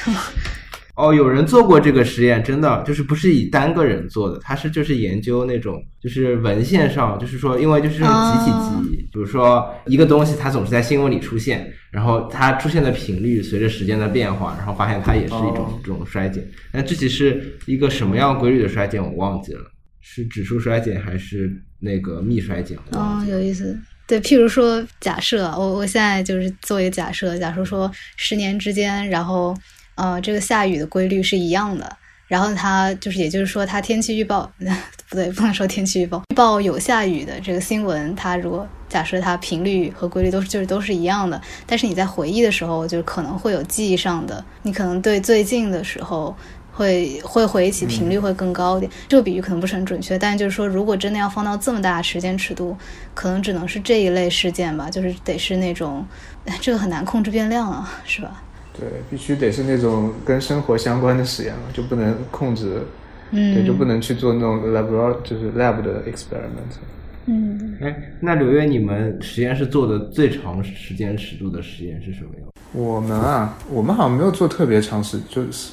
[0.99, 16.45] 哦，有人做过这个实验，真的就是不是以单个人做的，他是就是研究那种就是文献上，就是说因为就是集体记忆，比如说一个东西它总是在新闻里出现，然后它出现的频率随着时间的变化，然后发现它也是一种哦这种衰减。
[16.73, 19.61] 那具体是一个什么样规律的衰减，我忘记了，
[20.01, 22.77] 是指数衰减还是那个幂衰减？
[22.91, 23.79] 哦，有意思。
[24.09, 29.55] 对，譬如说，假设我我现在就是做一个假设，假如说十年之间，然后
[29.99, 31.97] 呃，这个下雨的规律是一样的，
[32.29, 34.51] 然后它就是，也就是说，它天气预报
[35.11, 46.35] 不对，不能说天气预报，预报有下雨的这个新闻，它如果假设它频率和规律都是就是都是一样的，但是你在回忆的时候，就可能会有记忆上的，你可能对最近的时候。
[46.71, 52.77] 会会回忆起频率会更高一点，这个比喻可能不是很准确，但就是说，如果真的要放到这么大的时间尺度，
[53.15, 56.07] 可能只能是这一类事件吧，就是得是那种，
[56.45, 58.45] 哎这个很难控制变量啊，是吧？
[58.79, 62.83] 对，必须得是那种跟生活相关的实验了，就不能控制，
[63.31, 66.79] 嗯，对，就不能去做那种 lab 就是 lab 的 experiment。
[67.27, 72.49] 嗯，哎，那刘月，你们实验室做的最长时间尺度的实验是什么样？
[72.73, 75.73] 我们啊，我们好像没有做特别长时，就是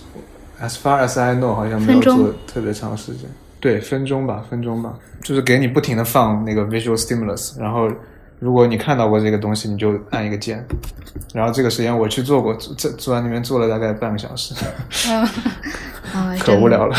[0.60, 3.30] as far as I know，好像没有做特别长时间。
[3.62, 7.90] 对，分钟吧，分钟吧，就是给你不停的放那个 visual stimulus，然后
[8.40, 10.66] 如果你看到过这个东西，你就按一个键。
[11.34, 14.54] 然后这个实验我去做过，坐坐在那边做了大概半个小时，
[15.10, 16.96] 啊，可无聊了。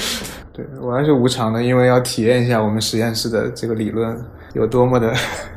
[0.52, 4.16] 对我还是无偿的，因为要体验一下我们实验室的这个理论
[4.54, 5.12] 有多么的，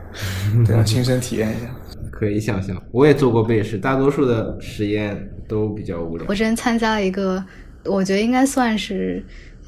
[0.65, 1.67] 对，要亲身体验一下。
[2.11, 5.15] 可以想象，我也做过背试，大多数的实验
[5.47, 6.33] 都比较无聊我。
[6.33, 7.43] 之前参加了一个，
[7.85, 9.23] 我觉得应该算是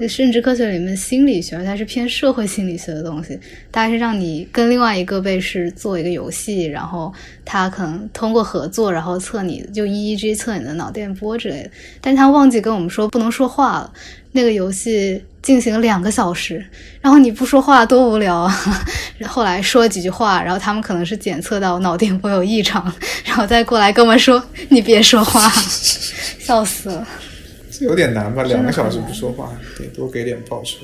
[0.07, 3.39] 甚至科学里面心理学，它是偏社会心理学的东西。
[3.71, 11.69] 大概是让你跟另外一个被试做一个游戏，然后他可能通过合作，然后测你就 EEG 测你的脑电波之类的。
[11.99, 13.91] 但他忘记跟我们说不能说话了。
[14.31, 16.63] 那个游戏进行了两个小时，
[17.01, 18.55] 然后你不说话多无聊啊！
[19.25, 22.93] 后来说几句话，然后他们可能是检测到脑电波有异常，
[23.25, 25.49] 然后再过来跟我们说你别说话，
[26.39, 27.07] 笑死了。
[27.79, 28.43] 这有点难吧？
[28.43, 30.79] 两个小时不说话，得多给点报酬。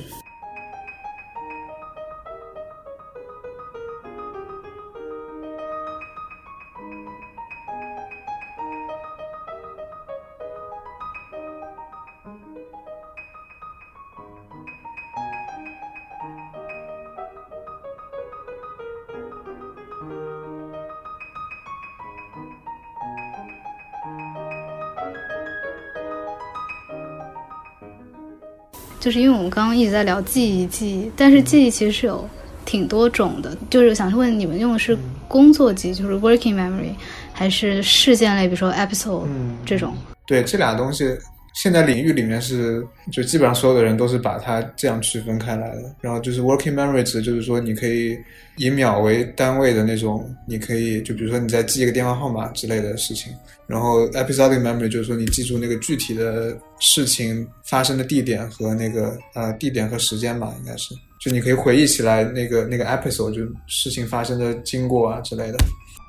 [29.06, 32.28] 就是因为我们刚刚一直在聊记忆，记忆，但是记忆其实是有
[32.65, 33.56] 挺多种的。
[33.70, 36.89] 就是想问你们用的是工作记忆，就是 working memory，
[37.32, 39.94] 还是事件类，比如说 episode 嗯这种？
[40.26, 41.15] 对，这俩东西
[41.56, 45.95] 现在领域里面是，就基本上所有的人都是把它这样区分开来的。
[46.01, 48.18] 然后就是 working memory 指就是说你可以
[48.58, 53.32] 以秒为单位的那种，你可以就比如说你在记一个电话号码之类的事情。
[53.68, 65.58] 然后 episodic memory 就是说你记住那个具体的事情发生的地点和那个呃地点和时间吧，应该是，就你可以回忆起来那个那个 episode 就事情发生的经过啊之类的。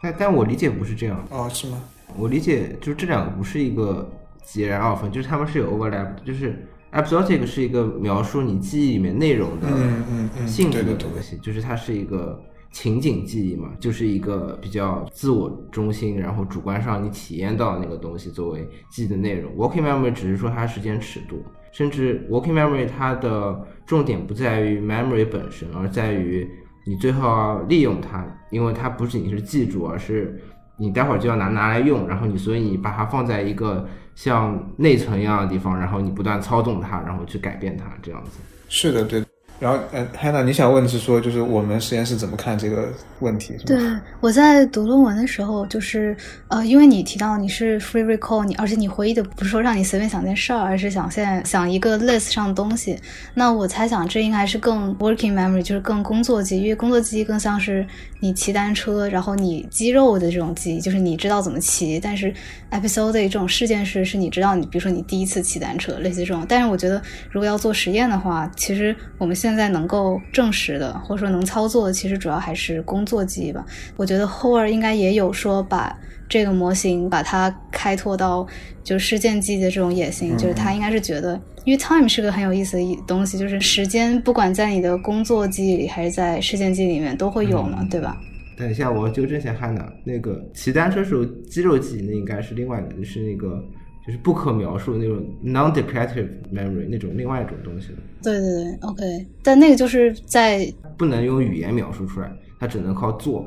[0.03, 1.83] 但但我理解不是这样，哦，是吗？
[2.19, 4.11] 我理解就是这两个不是一个
[4.47, 6.57] 截然二分，就是他们是有 overlap，的就是
[6.93, 12.41] episodic 是一个描述你记忆里面内容的嗯嗯嗯性质的东西，就是它是一个
[12.71, 19.53] 情景记忆嘛，就是一个比较自我中心，然后主观上你体验到那个东西作为记忆的内容。
[19.57, 21.43] Working memory 只是说它时间尺度，
[21.73, 26.49] 甚至 working memory 它的重点不在于 memory 本身，而在于
[26.87, 30.41] 你最后要利用它，因为它不仅仅是记住，而是
[30.77, 38.39] 你待会儿就要拿拿来用，然后你所以你把它放在一个像内存一样的地方，然后你不断操纵它，然后去改变它，这样子。
[38.69, 39.26] 是的，对。
[39.59, 42.89] 然后，呃，Hannah，你想问的是说，就是我们实验室怎么看这个
[43.21, 43.55] 问题？
[43.65, 43.79] 对，
[44.21, 46.15] 我在读论文的时候，就是
[46.49, 52.99] 呃，因为你提到你是 free recall，你而且你回忆的不是说让你随便想件事儿，而是想现在想一个 list 上的东西。
[53.33, 57.87] 那我猜想这应该是更 working memory，就是更工作记忆，因为工作记忆更像是
[58.21, 61.99] 你骑单车，然后你肌肉的这种记忆，就是你知道怎么骑。
[61.99, 62.31] 但是
[62.71, 66.45] episode 这种事件是是你知道你，比如说你第一次骑单车，类似这种。
[66.47, 67.01] 但是我觉得
[67.31, 73.63] 如果要做实验的话，其实我们现在能够证实的，或者说能操作的，其实主要还是工作记忆吧。
[73.97, 75.95] 我觉得 Howard 应该也有说把
[76.29, 78.47] 这个模型把它开拓到
[78.83, 88.17] 就事件记忆的这种野心，就是他应该是觉得，因为 time 是个很有意思的东西，就是时间不管在你的工作记忆里还是在事件记忆里面都会有嘛，对吧？
[88.57, 93.63] 等一下，我要纠正一下汉娜，那个骑单车时候肌肉记忆那应该是另外的，是那个
[94.07, 99.27] 就是不可描述的那种 non-depressive memory 那种另外一种东西了，对对对，OK。
[99.43, 103.45] 但那个就是在不能用语言描述出来，它只能靠做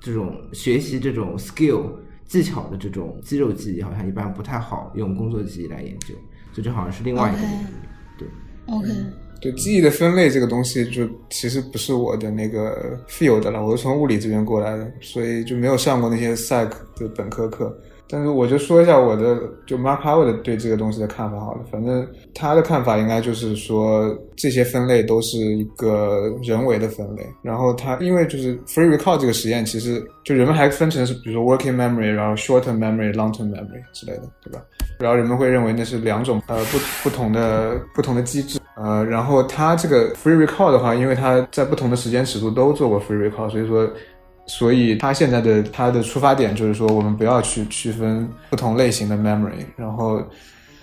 [0.00, 1.90] 这种学习这种 skill
[2.24, 6.14] 技巧的这种肌肉记忆，好像一般不太好用工作记忆来研究，
[6.52, 7.66] 所以这好像是另外一个 OK 领域。
[8.16, 8.28] 对
[8.66, 8.88] ，OK，
[9.40, 17.76] 对记忆的分类这个东西，就其实不是我的那个 field 的了，我是从物理这边过来的，所以就没有上过那些 psych 的本科课。
[18.08, 21.60] 但是我就说一下我的，就 Mark Howard 对这个东西的看法好了。
[21.70, 27.26] 反正他的看法应该就是说，这些分类都是一个人为的分类。
[27.42, 34.62] 然后他因为就是 free recall 这个实验，其实就人们还分成是，比如说 working memory，然后 short term memory、long term memory 之类的，对吧？
[34.98, 38.58] 然后人们会认为那是两种呃不不同的不同的机制。
[38.76, 43.88] 呃，然后它这个 free recall 的话，因为它在不同的时间尺度都做过 free recall，所以说，
[44.46, 50.22] 所以他现在的他的出发点就是说，我们不要去区分不同类型的 memory，然后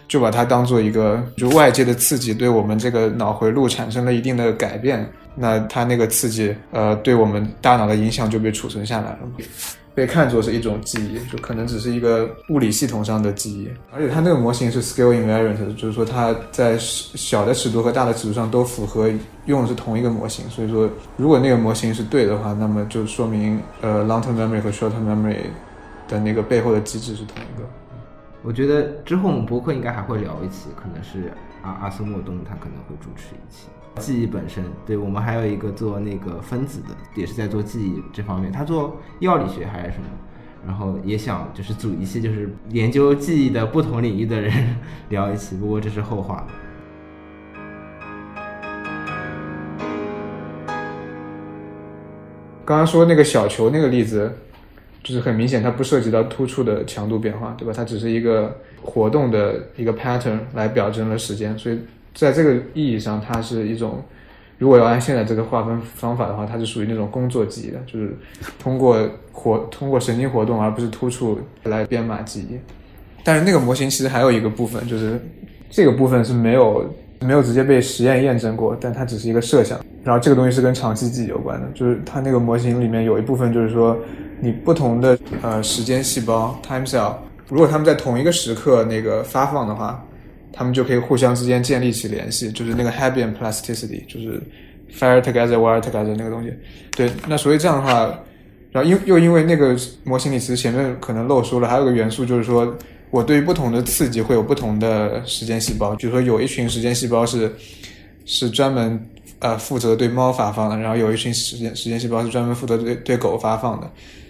[0.08, 9.20] 就把它当做一个就外界的刺激对我们这个脑回路产生了一定的改变，那它那个刺激呃对我们大脑的影响就被储存下来了。
[9.96, 19.10] 被看作是一种记忆，就可能只是一个物理系统上的记忆，而且它那个模型是 scale invariant，就是说它在小的尺度和大的尺度上都符合，
[19.46, 20.50] 用的是同一个模型。
[20.50, 25.38] 所以说，如果那个模型是对的话，那么就说明呃 long term memory 和 short term memory
[26.08, 27.68] 的那个背后的机制是同一个。
[28.42, 31.32] 我觉得之后我们博客应该还会聊一期，可能是
[31.62, 33.68] 阿阿斯莫东他可能会主持一期
[33.98, 34.64] 记忆本身。
[34.86, 40.06] 对我们还有一个做那个分子的，也是在做记忆这方面，他做药理学还是什么，
[40.66, 44.52] 然后也想就是组一些就是研究记忆的不同领域的人
[45.10, 46.46] 聊一起，不过这是后话。
[52.66, 54.32] 刚刚说那个小球那个例子，
[55.04, 57.74] 就是很明显它不涉及到突触的强度变化，对吧？
[57.76, 61.78] 它只是一个活动的一个 pattern 来表征了时间，所以
[62.14, 64.02] 在这个意义上，它是一种，
[64.58, 68.16] 如果要按现在这个划分方法的话，它是属于那种工作记忆的，就是
[68.60, 68.98] 通过
[69.32, 72.58] 活通过神经活动而不是突触来编码记忆。
[73.24, 75.20] 但是那个模型其实还有一个部分，就是
[75.70, 76.86] 这个部分是没有
[77.22, 79.80] 没有直接被实验验证过，但它只是一个设想。
[80.04, 83.98] 然后这个东西是跟长期记忆有关的，就是它那个模型里面有一部分就是说，
[84.42, 87.14] 你不同的呃时间细胞 time cell，
[87.48, 90.06] 如果它们在同一个时刻那个发放的话，
[90.54, 94.42] 它们就可以互相之间建立起联系，就是那个 Hebbian plasticity，就是
[94.98, 96.54] fire together wire together 那个东西。
[96.92, 98.18] 对，那所以这样的话，
[98.72, 102.74] 然后因又因为那个模型里其实前面可能漏说了，还有个元素就是说。
[103.14, 107.48] 我对于不同的刺激会有不同的时间细胞，比如说有一群时间细胞是
[108.26, 109.00] 是专门
[109.38, 113.88] 呃负责对猫发放的，然后有一群时间时间细胞是专门负责对对狗发放的。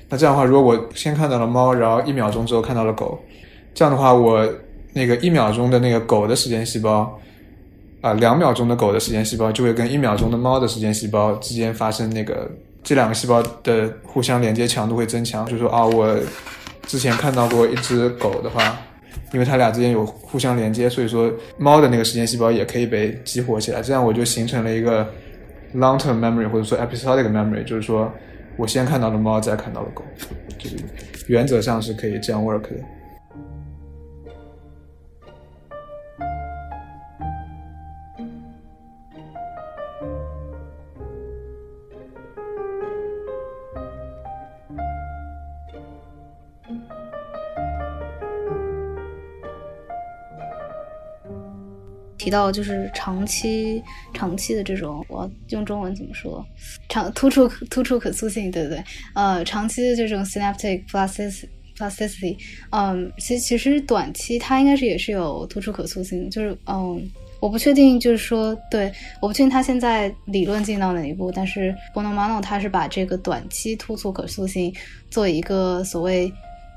[0.10, 3.18] 那这样的话，如果我先看到了猫，然后一秒钟之后看到了狗，
[3.74, 4.46] 这样的话，我
[4.94, 7.20] 那个一秒钟的那个狗的时间细胞
[8.02, 12.50] 啊，两、秒钟的狗的时间细胞就会跟一秒钟的猫的时间细胞之间发生那个
[12.84, 16.18] 这两个细胞的互相连接强度会增强，就说啊我。
[16.86, 18.78] 之前看到过一只狗的话，
[19.32, 25.10] 因为它俩之间有互相连接，所以说猫的那个时间细胞也可以被激活起来，这样我就形成了一个
[25.76, 28.12] long term memory 或者说 episodic memory，就是说
[28.58, 30.04] 我先看到了猫，再看到了狗，
[30.60, 30.76] 就是
[31.28, 32.76] 原则上是可以这样 work 的。
[52.24, 56.42] 提到就是长期、长期的这种，我用中文怎么说？
[56.88, 58.82] 长突出突出可塑性，对不对？
[59.14, 62.38] 呃，长期的这种 synaptic plasticity，
[62.70, 67.12] 嗯，其其实短期它应该是也是有突出可塑性，就是嗯，
[67.42, 68.90] 我不确定，就是说，对，
[69.22, 74.74] 我不确定它现在理论进到哪一步，但是 Bonomano 它是把这个短期突出可塑性
[75.12, 76.32] 做一个所谓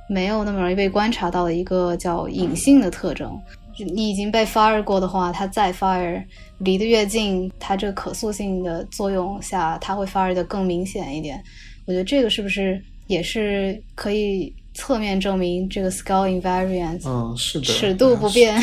[0.09, 3.40] 没有那么容易被观察到的一个叫隐性的特征。
[3.84, 6.22] 你已经被 fire 过的话，它再 fire
[6.58, 11.42] 离得越近，它这个可塑性的作用下，它会 fire 的更明显一点。
[11.86, 17.08] 我觉得这个是不是也是可以侧面证明这个 scale invariance？
[17.08, 18.56] 嗯，是的，尺度不变，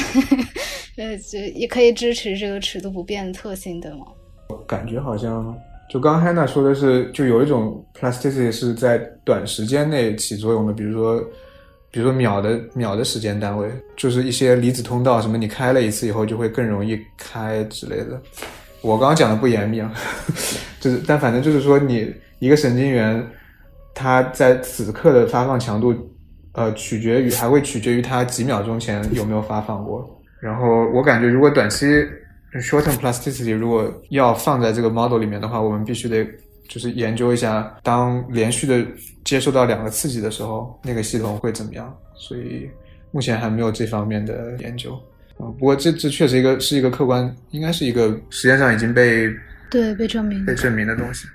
[0.98, 4.06] 呃，就也可以支持这个尺度不变的特性，对吗？
[4.68, 5.56] 感觉好像
[5.90, 11.24] 就刚刚 Hannah 说的是，就有一种 plasticity 是在短时间内起作用的，比如说。
[11.94, 18.20] 比如说秒的秒的时间单位，就是一些离子通道什么，你开了一次以后就会更容易开之类的。
[18.82, 19.94] 我刚刚讲的不严密啊，
[20.82, 23.24] 就是但反正就是说，你一个神经元，
[23.94, 25.94] 它在此刻的发放强度，
[26.54, 30.20] 呃，取决于还会取决于它几秒钟前有没有发放过。
[30.42, 31.86] 然后我感觉，如果短期
[32.56, 36.28] short-term plasticity 如果要放在这个 model 里面的话，我们必须得。
[36.74, 38.84] 就是研究一下，当连续的
[39.24, 41.96] 接受到两个刺激的时候，那个系统会怎么样？
[42.16, 42.68] 所以
[43.12, 44.92] 目前还没有这方面的研究。
[45.38, 49.30] 啊，不过这这确实一个是一个客观，应该是一个实验上已经被
[49.70, 51.28] 对被证明被证明的东西。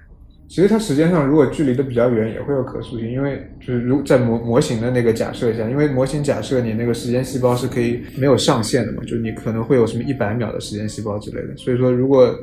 [0.49, 11.57] 其实它时间上如果距离的比较远，也会有可塑性，因为就是如在模模型的那个假设下，因为模型假设你那个时间细胞是可以没有上限的嘛，就你可能会有什么一百秒的时间细胞之类的。
[11.57, 12.37] 所以说如果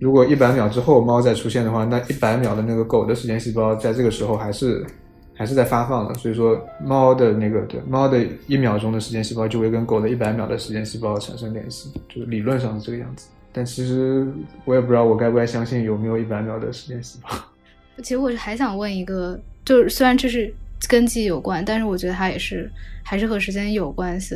[0.00, 4.84] 如果一百秒之后猫再出现的话，那一百秒的那个狗的时间细胞在这个时候还是
[5.34, 13.28] 还是在发放的，所以说猫的那个对猫的一秒钟的时间细胞就会跟狗的一百秒的时间细胞产生联系，就是理论上是这个样子。
[13.52, 14.26] 但其实
[14.64, 17.30] 我也不知道我该不该相信有没有一百秒的时间细胞。
[18.02, 20.50] 其实我还想问一个，就是虽然这是
[20.88, 22.70] 跟记忆有关，但是我觉得它也是
[23.02, 24.34] 还是和时间有关系。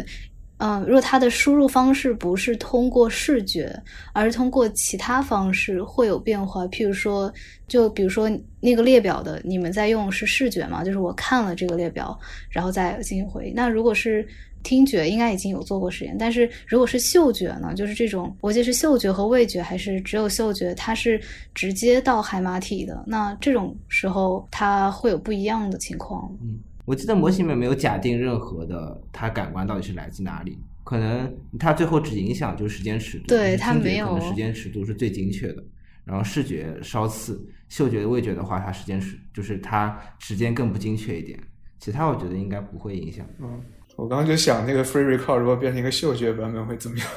[0.59, 3.75] 嗯，如果它的输入方式不是通过视觉，
[4.13, 6.65] 而是通过其他方式，会有变化。
[6.69, 7.33] 譬如说，
[7.67, 8.31] 就比如说
[8.61, 10.85] 那个列表的，你们在用是视觉嘛？
[10.85, 13.53] 就是我看了这个列表，然后再进行回忆。
[13.53, 14.27] 那如果是
[14.63, 16.17] 听觉，应该已经有做过实验。
[16.17, 17.75] 但是如果是嗅觉呢？
[17.75, 20.73] 就是这种，我记得是嗅觉和味觉，还是只有嗅觉？
[20.75, 21.21] 它是
[21.53, 23.05] 直接到海马体的。
[23.07, 26.31] 那这种时候，它会有不一样的情况。
[26.41, 26.59] 嗯。
[26.85, 30.59] 我记得模型里面没有假定任何的，它感官到底是来自哪里？
[30.85, 35.65] 可能它最后只影响就是时间尺度，对它没有可能时间尺度是最精确的。
[36.05, 41.39] 然后视觉稍次，嗅觉、味觉的话，它时间是就是它时间更不精确一点。
[41.79, 43.27] 其他我觉得应该不会影响。
[43.41, 43.63] 嗯，
[43.97, 47.09] 我刚刚就想那个 free recall 如果变成一个嗅觉版本会怎么样？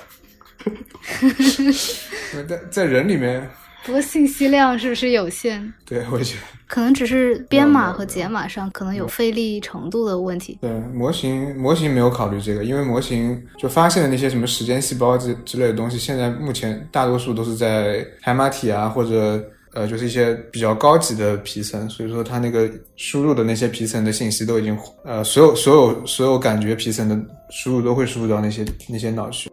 [2.47, 3.49] 在在人里面。
[3.86, 5.73] 不过信息量是不是有限？
[5.86, 10.59] 对，我觉得可能只是编码和解码上可能有费力程度的问题。
[10.61, 19.41] 对，模型模型没有考虑这个，因为模型就发现的那些什么时间细胞之之类的东西，现在目前大多数都是在海马体啊，或者
[19.73, 27.17] 呃，就是一些比较高级的皮层，所以说它那个输入的那些皮层的信息都已经呃，所有所有所有感觉皮层的
[27.51, 29.49] 输入都会输入到那些那些脑区。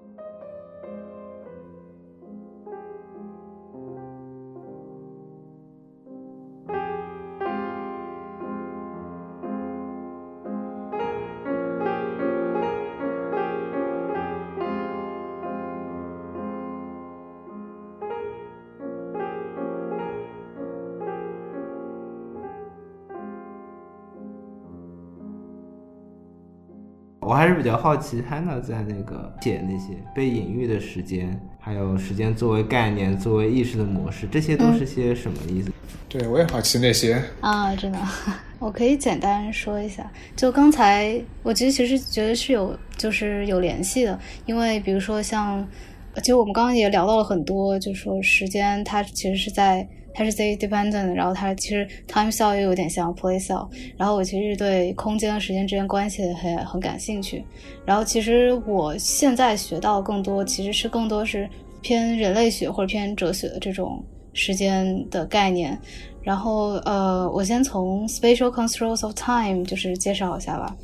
[27.44, 35.70] 还是比较好奇，Hannah 在那个写那些被隐喻的时间，还有时间作为概念、作为意识的模式，这些都是些什么意思？
[36.08, 37.98] 对我也好奇那些啊，真的，
[38.58, 40.10] 我可以简单说一下。
[40.34, 45.62] 就刚才，我其实其实觉得是有，就是有联系的，因为比如说像，
[46.22, 49.86] 其实我们刚刚也聊到了很多，就是说时间它其实是在。
[50.14, 57.44] 它是 state dependent，然后它其实 time cell 又有点像 place cell，然后我其实对空间和时间之间关系很很感兴趣，
[57.84, 61.48] 然后其实我现在学到更多其实是更多是
[61.82, 64.02] 偏人类学或者偏哲学的这种
[64.32, 65.78] 时间的概念，
[66.22, 70.74] 然后呃，我先从 spatial constructs of time 就是介绍一下吧。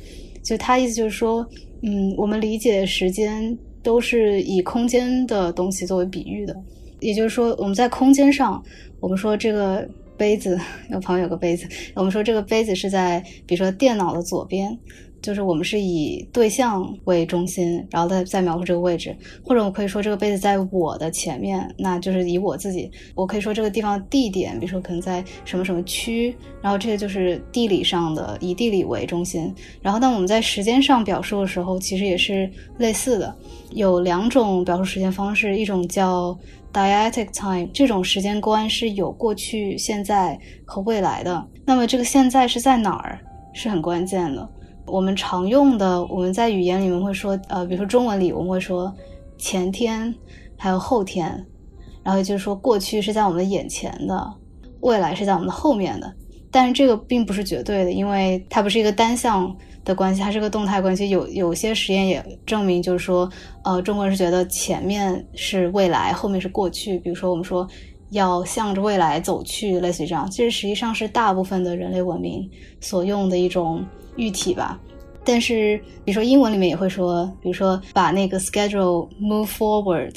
[0.43, 1.47] 就他意思就是说，
[1.83, 6.55] 嗯，我们理解时间都是以空间的东西作为比喻的，
[7.01, 8.63] 也就是说，我们在空间上，
[9.01, 9.85] 我们说这个
[10.15, 10.57] 杯子，
[10.91, 14.79] 我旁边有个杯子，我们说这个杯子是在比如说电脑的左边。
[15.21, 22.89] 就是我们是以对象为中心，然后再再描述这个位置，或者我可以说这个杯子在我的前面，那就是以我自己。
[23.13, 29.53] 我可以说这个地方地点，比如说可能在什么什么区，然后这个就是地理上的，以地理为中心。
[29.79, 32.49] 然后当我们在时间上表述的时候，其实也是
[32.79, 33.37] 类似的，
[33.73, 36.35] 有两种表述时间方式，一种叫
[36.71, 41.47] dietic time，这种时间观是有过去、现在和未来的。
[41.65, 43.19] 那么这个现在是在哪儿，
[43.53, 44.47] 是很关键的。
[44.87, 48.93] 我们常用的，我们在语言里面会说，呃，比如说中文里我们会说
[49.37, 50.13] 前天，
[50.57, 51.29] 还有后天，
[52.03, 54.33] 然后也就是说过去是在我们的眼前的，
[54.81, 56.13] 未来是在我们的后面的。
[56.51, 61.09] 但是这个并不是绝对的，因为它不是一个单向的关系，它是个动态关系。
[61.09, 63.27] 有有些实验也证明，就是说，
[63.63, 66.99] 呃，中国人是觉得前面是未来，后面是过去。
[66.99, 67.67] 比如说我们说
[68.09, 72.47] 要向着未来走去，类似于这样，其实实际上是大部分的人类文明
[72.79, 73.83] 所用的一种。
[74.17, 74.77] 喻体吧，
[75.23, 80.13] 但是比如说英文里面也会说，比如说把那个 schedule move forward，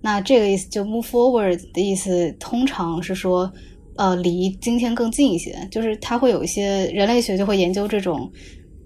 [0.00, 3.50] 那这个意思就 move forward 的意思，通常是说，
[3.98, 8.30] 呃，离今天更近一些，就是它会有一些人类学就会研究这种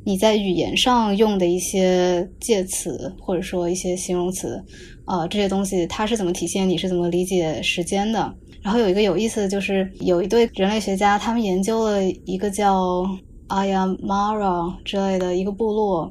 [0.05, 4.61] 你在语言上用的一些介词或者说一些形容词，
[5.05, 8.35] 呃，这些东西它是怎么体现，你是怎么理解时间的。
[8.63, 13.07] 然后有一个有意思的就是有一对人类学家，他们研究了一个叫。
[13.49, 16.11] 阿呀，Mara 之类的一个部落，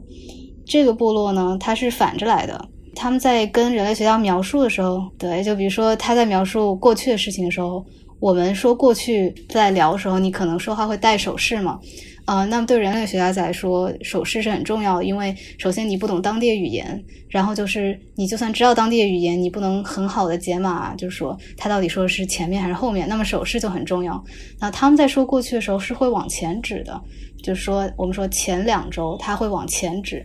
[0.63, 2.69] 这个部落呢，它是反着来的。
[2.93, 7.83] 他们在跟人类学家描述的时候，对，就比如说他在描述过去的事情的时候，
[8.21, 11.79] 我们说过去在聊的时候，你可能说话会带手势嘛。
[12.25, 23.09] 呃，那么对人类学家来说，手势是很重要的，因为首先你不懂当地的语言，然后就是你就算知道当地的语言，你不能很好的解码，就是说他到底说的是前面还是后面。
[23.09, 24.23] 那么手势就很重要。
[24.59, 27.01] 那他们在说过去的时候是会往前指的，
[27.43, 30.23] 就是说我们说前两周他会往前指，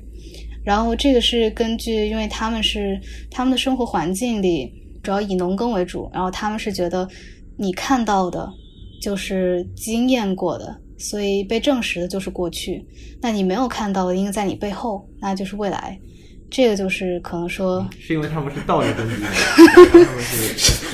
[0.62, 4.70] 然后这个是根据，因为他们是他们的生活环境里
[5.02, 7.08] 主要以农耕为主，然后他们是觉得
[7.56, 8.52] 你看到的
[9.00, 10.80] 就是经验过的。
[10.98, 12.82] 所以被证实的就是过去，
[13.20, 16.00] 那你没有看到的应该在你背后，那就是未来。
[16.50, 19.14] 这个就是可能说，是因为他们是倒着根据，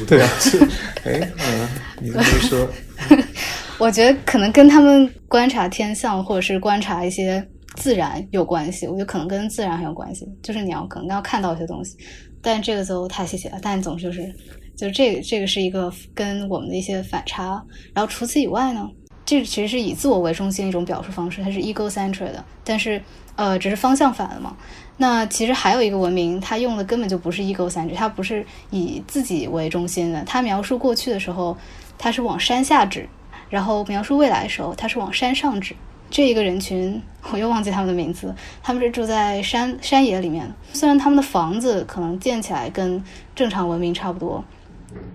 [0.04, 0.58] 对啊，是，
[1.04, 1.68] 哎，嗯，
[2.00, 2.68] 你这么一说，
[3.78, 7.46] 我觉得可能跟他们观察天象或者是观察一些
[7.76, 8.88] 自然有关系。
[8.88, 11.96] 我觉得可能跟自然很有关系，就是你要可能要看到一些东西。
[12.40, 14.34] 但这个就太谢谢了，但总之就是，
[14.76, 17.62] 就这这个是一个跟我们的一些反差。
[17.94, 18.90] 然后除此以外呢？
[19.24, 23.00] 这其实是以自我为中心的一种表述方式，它是 egocentric 的，但是
[23.36, 24.56] 呃，只是方向反了嘛。
[24.96, 30.22] 那其实还有一个文明，它用的根本就不是 egocentric，它不是以自己为中心的。
[30.24, 31.56] 它描述过去的时候，
[31.96, 33.02] 它是往山下指；
[33.48, 35.74] 然后描述未来的时候，它是往山上指。
[36.10, 37.00] 这一个人群，
[37.30, 40.52] 我又忘记他们的名字，他们是住在山山野里面。
[40.72, 43.02] 虽然他们的房子可能建起来跟
[43.36, 44.44] 正常文明差不多。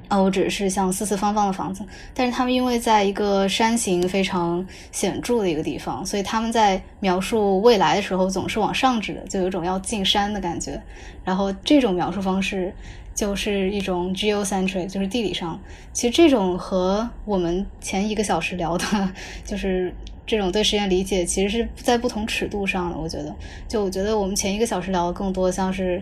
[0.07, 10.81] 啊，我只是像四四方方的房子，但是他们因为在一个山形非常显著的一个地方，所以他们在描述未来的时候总是往上指的，就有一种要进山的感觉。
[11.25, 12.73] 然后这种描述方式
[13.13, 15.59] 就是一种 geocentric，就是地理上。
[15.91, 18.85] 其实这种和我们前一个小时聊的，
[19.43, 19.93] 就是
[20.25, 22.97] 这种对时间理解，其实是在不同尺度上的。
[22.97, 23.35] 我觉得，
[23.67, 26.01] 就我觉得我们前一个小时聊的更多像是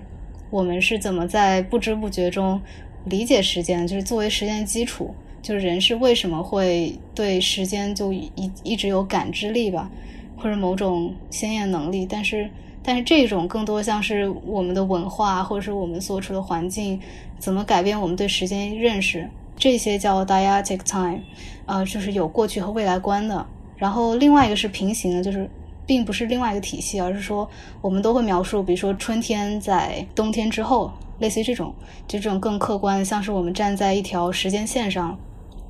[0.52, 2.62] 我们是怎么在不知不觉中。
[3.06, 8.32] 理解时间就是作为时间基础，就是人是为什么会对时间就一
[8.64, 9.90] 一直有感知力吧，
[10.38, 12.06] 或者某种先验能力。
[12.10, 12.50] 但是，
[12.84, 17.00] 但是这种更多像是我们的文化，或者是我们所处的环境
[17.38, 21.20] 怎么改变我们对时间认识，这些叫 dyadic time，
[21.66, 23.46] 呃，就是有过去和未来观的。
[23.78, 25.50] 然后另外一个是平行的，就是
[25.86, 27.50] 并不是另外一个体系，而是说
[27.82, 30.92] 我们都会描述，比如说春天在冬天之后。
[31.18, 31.74] 类似于这种，
[32.10, 35.18] 就这种更客观，像是我们站在一条时间线上，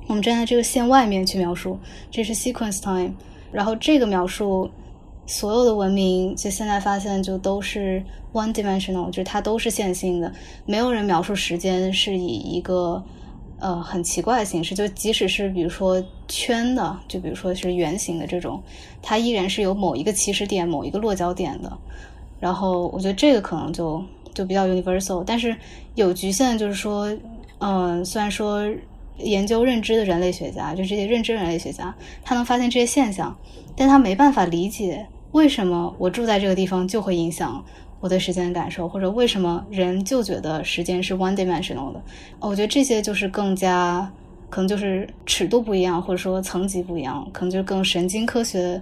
[0.08, 1.78] 我们站在这个线外面去描述，
[2.10, 3.12] 这是 sequence time。
[3.52, 4.68] 然后这个描述，
[5.24, 8.02] 所有的文明就现在发现就都是
[8.32, 10.32] one dimensional，就是它都是线性的，
[10.64, 13.00] 没有人描述时间是以一个
[13.58, 18.62] 呃很奇怪的形式，就即使是比如说圈的，就比如说是圆形的这种，
[19.02, 21.78] 它依然是有某一个起始点、某一个落脚点的。
[22.40, 24.02] 然后我觉得这个可能就。
[24.34, 25.56] 就比较 universal，但是
[25.94, 27.10] 有局限，就是说，
[27.56, 28.70] 嗯，虽然说
[29.16, 33.34] 研究认知的人类学家，就这些认知人类学家，他能发现这些现象，
[33.74, 37.64] 但他没办法理解为什么我住在这个地方就会影响
[38.00, 42.00] 我对时间的感受，或者为什么人就觉得时间是 one dimensional 的。
[42.38, 44.10] 我觉得这些就是更加
[44.50, 48.80] 可能就是尺度不一样，或者说层级不一样，可能就是更神经科学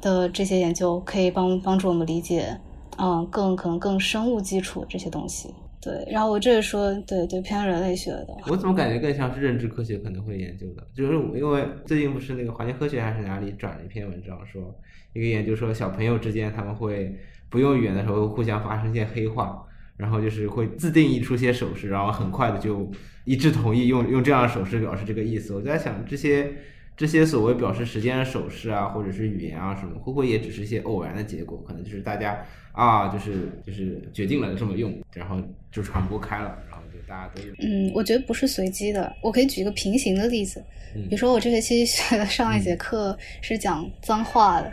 [0.00, 2.58] 的这些研究可以帮帮助我们理解，
[2.98, 5.54] 嗯，更可能更生物基础这些东西。
[5.88, 8.36] 对，然后我这是说，对对，偏人类学的。
[8.46, 10.86] 我怎么感觉更像是认知科学可能会研究的？
[10.92, 14.78] 就是因为最近不是那个环境科学还是哪里转了一篇文章，说
[15.14, 17.18] 一个研究说小朋友之间他们会
[17.48, 19.64] 不用语言的时候互相发生一些黑话，
[19.96, 22.90] 然后就是会自定义出些手势，然后很快的就
[23.24, 25.54] 一致同意用用这样的手势表示这个意思。
[25.54, 26.52] 我在想这些。
[26.98, 31.62] 这些所谓表示时间的手势啊，或者是语言啊什么，会不会也只是一些偶然的结果？
[31.64, 35.40] 可能就是大家啊，就是就是决定了这么用，然后
[35.70, 37.54] 就传播开了，然后就大家都用。
[37.60, 39.14] 嗯，我觉得不是随机的。
[39.22, 40.60] 我可以举一个平行的例子，
[40.92, 44.72] 比如说我这学期学的上一节课是讲脏话的。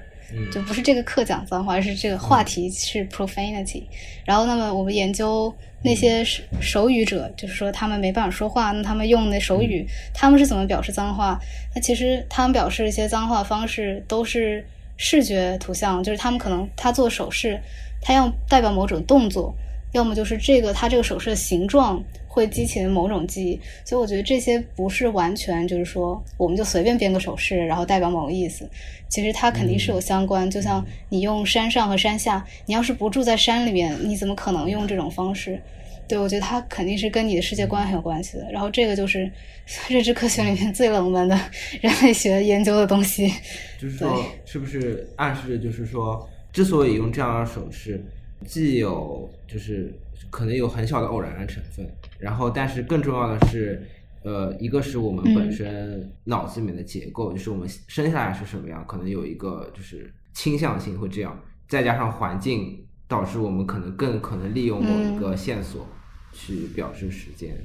[0.52, 3.84] 就不是这个课讲脏话，而是这个话题是 profanity。
[4.26, 5.54] 然后，那么我们研究
[5.84, 11.40] 那些手手语者，就是说他们没办法说话，那他们用那手语，他们是怎么表示脏话？
[11.74, 14.66] 那其实他们表示一些脏话方式都是
[14.98, 17.60] 视觉图像，就是他们可能他做手势，
[18.02, 19.56] 他要代表某种动作，
[19.94, 22.04] 要么就是这个他这个手势的形状。
[22.28, 28.70] 会激起某种记忆，所以我觉得这些不是完全就是说，我们就随便编个手势，然后代表某个意思。
[29.16, 35.57] 其实它肯定是有相关，就像你用山上和山下，你要是不住在山里面，你怎么可能用这种方式？
[36.05, 38.51] 对我觉得它肯定是跟你的世界观很有关系的。
[38.51, 39.32] 然后这个就是
[39.88, 41.39] 认知科学里面最冷门的
[41.80, 43.32] 人类学研究的东西。
[43.80, 48.03] 就是说，是不是暗示着就是说，之所以用这样的手势，
[48.45, 49.97] 既有就是。
[50.32, 51.88] 可能有很小的偶然的成分，
[52.20, 53.82] 然后，但是更重要的是，
[54.26, 65.88] 呃，一个是我们本身脑子里面的结构，就是我们生下来是什么样，可能有一个就是倾向性会这样，再加上环境导致我们可能更可能利用某一个线索
[66.34, 67.56] 去表示时间，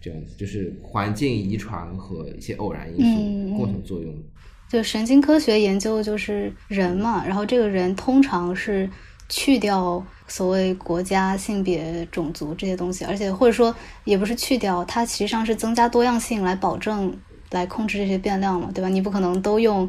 [0.00, 4.12] 这样子，就是环境遗传和一些偶然因素共同作用。
[4.68, 8.90] 就神经科学研究就是人嘛，然后这个人通常是
[9.28, 10.04] 去掉。
[10.34, 17.14] 所谓国家、性别、种族这些东西，而且或者说也不是去掉，它实际上是增加多样性来保证、
[17.50, 18.88] 来控制这些变量嘛，对吧？
[18.88, 19.86] 你不可能都用，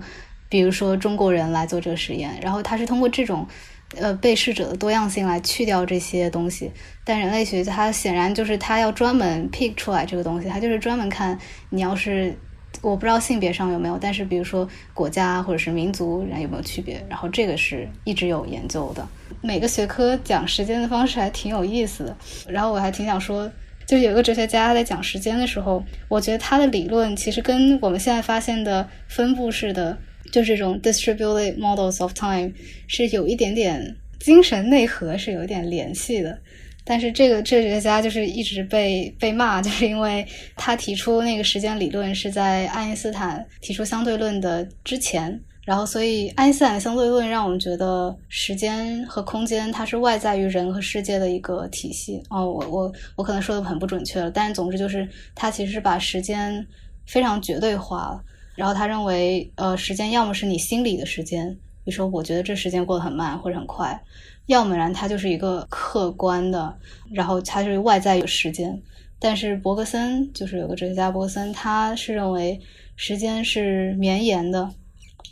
[0.50, 3.48] 比如说中国人来做这个实验，然后它是通过这种
[3.96, 6.70] 呃被试者的多样性来去掉这些东西。
[7.06, 11.40] 但人类学它显然就是它要专门 pick 出来这个东西，它就是专门看
[11.70, 12.38] 你要是。
[12.82, 19.08] 我不知道性别上有没有，但是比如说国家或者是民族人有没有区别，然后这个是一直有研究的。
[19.42, 22.18] 每个学科讲时间的方式还挺有意思的。
[22.48, 23.50] 然后我还挺想说，
[23.86, 29.98] 就是有个哲学家在讲时间的时候，我觉得他的理论其实跟我们现在发现的分布式的，
[30.32, 32.52] 就这种 distributed models of time
[32.88, 36.40] 是有一点点精神内核是有一点联系的。
[36.86, 40.26] 但是这个哲学家就是一直被被骂， 就是因为
[40.56, 52.22] 他提出那个时间理论是在爱因斯坦提出相对论的之前，然后所以爱因斯坦相对论让我们觉得时间和空间它是外在于人和世界的一个体系。
[52.30, 56.66] 哦，我我我可能说的很不准确了，但是总之就是他其实是把时间
[57.06, 58.22] 非常绝对化了。
[58.56, 64.00] 然后他认为，呃，时间要么是你心里的时间，比如说我觉得这时间过得很慢或者很快。
[64.48, 66.76] 要么然它就是一个客观的，
[67.14, 68.82] 然后它是外在有时间。
[69.18, 72.60] 但是伯格森就是有个哲学家伯格森，他是认为
[72.98, 74.70] 时间是绵延的。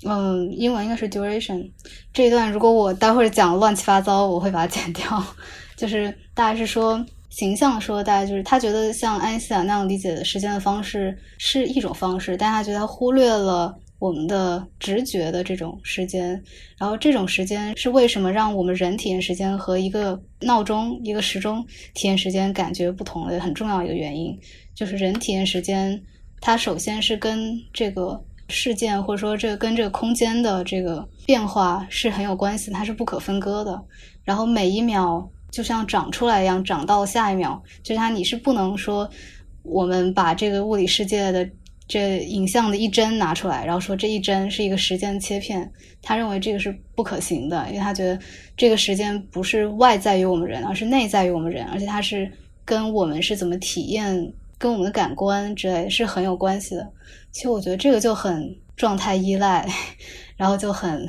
[0.06, 1.70] 嗯，英文应该是 duration。
[2.14, 5.22] 这一段如果我待会儿讲乱七八糟，我会把它剪掉。
[5.76, 13.78] 就是大概是说形象说，大概就是他觉得像爱因斯坦那样理解的时间的方式是一种方式，但他觉得他忽略了。
[14.02, 16.30] 我们的直觉的这种时间，
[16.76, 24.36] 然后这种时间是为什么让我们人体验时间和一个闹钟、一个时钟体验时间感觉不同的很重要一个原因，
[24.74, 26.02] 就是人体验时间，
[26.40, 33.80] 它首先是跟这个事件或者说这个跟这个空间的这个变化是很有关系，它是不可分割的。
[34.24, 39.08] 然后每一秒就像长出来一样，长到下一秒，就是它你是不能说
[39.62, 41.48] 我们把这个物理世界的。
[41.88, 45.70] 这影像的一帧拿出来，然后说这一帧是一个时间切片，
[46.02, 48.18] 他认为这个是不可行的，因为他觉得
[48.56, 52.32] 这个时间不是外在于我们人，而是内在于我们人，而且它是
[52.64, 56.90] 跟我们是怎么体验、跟我们的感官之类是很有关系的。
[57.32, 59.68] 其实我觉得这个就很状态依赖，
[60.38, 61.06] 然后就很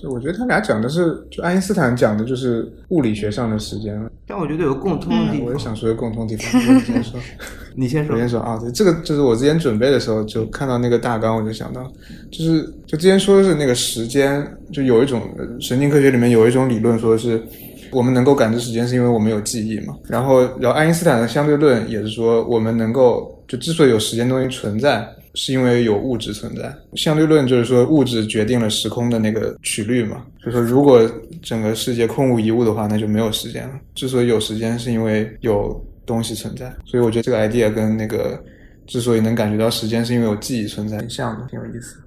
[0.00, 4.00] 对，我觉得他俩讲的是，就爱因斯坦讲的就是物理学上的时间。
[4.26, 6.60] 但我觉得有个共通的地方，我也想说一个共通地方。
[6.60, 7.20] 你先说，
[7.74, 8.14] 你先说。
[8.14, 11.82] 我先说啊，对，这个就是我之前准备的时候就看到那个大纲，我就想到，
[12.30, 15.20] 就是就之前说的是那个时间，就有一种
[15.60, 17.42] 神经科学里面有一种理论说是，
[17.90, 19.96] 我们能够感知时间是因为我们有记忆嘛。
[20.06, 25.08] 然后，然后爱因斯坦的相对论也是说，我们能够就之所以有时间东西存在。
[25.38, 30.26] 是因为有物质存在，相对论就是说物质决定了时空的那个曲率嘛。
[30.44, 31.08] 就说如果
[31.40, 33.80] 整个世界空无一物的话，那就没有时间了。
[33.94, 36.74] 之所以有时间，是因为有东西存在。
[36.84, 38.44] 所以我觉得这个 idea 跟那个
[38.88, 42.02] 之所以能感觉到时间，是因为有记忆存在，很像的，挺有意思。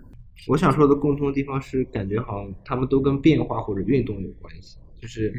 [0.47, 4.75] 我想说的共通的地方是，感觉好像他们都跟变化或者运动有关系。
[5.01, 5.33] 就是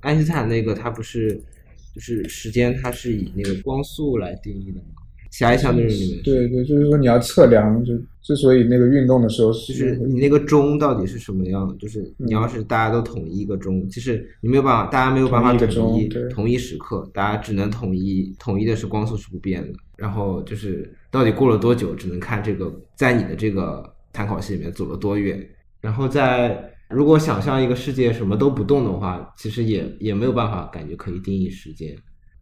[0.00, 1.38] 爱因斯坦那个，他不是
[1.94, 5.02] 就是时间，它是以那个光速来定义的吗？
[5.38, 11.74] 狭义相对论里面，对对，就是说你要测量，就之所以那个运动的时候，就是你那个钟到底是什么样的？
[11.76, 19.78] 就是你要是大家都统一一个钟，其实你没有办法，大家没有办法统一同一时刻，大家只能统一统一的是光速是不变的。
[19.98, 23.84] 然后就是到底过了多久，只能看这个在你的这个
[24.14, 25.46] 参考系里面走了多远。
[25.82, 26.58] 然后在
[26.88, 31.94] 如果想象一个世界什么都不动的话，其实也也没有办法感觉可以定义时间。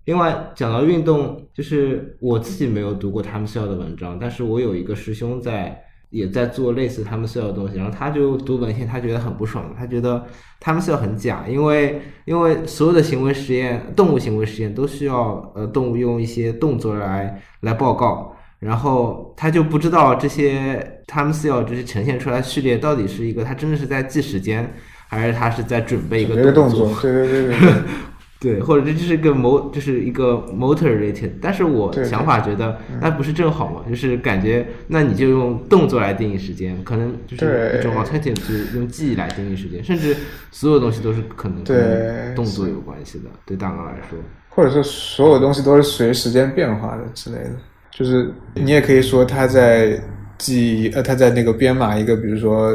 [0.05, 10.25] 另外讲到运动，就是我自己没有读过他们校的文章，但是我有一个师兄在也在做类似他们校的东西，然后他就读文献，他觉得很不爽，他觉得
[10.61, 24.73] 他们校很假，因为因为所有的行为实验，动物行为实验都需要呃动物用一些动作来来报告，然后他就不知道这些他们校这些呈现出来序列到底是一个他真的是在记时间，
[25.09, 27.73] 还是他是在准备一个动作，对对对对。
[28.45, 40.15] 对，或者这就是一个 mo，就是一个 motor related，但是我想法觉得那不是正好嘛，就是感觉那你就用动作来定义时间，可能就是一种 alternative，就是用记忆来定义时间，甚至
[40.51, 44.19] 所有东西都是可能跟动作有关系的，对大脑来说，
[44.51, 47.53] 或者说所有东西都是随时间变化的之类的，
[47.93, 49.99] 就是你也可以说他在
[50.37, 52.71] 记忆呃他在那个编码一个，比如说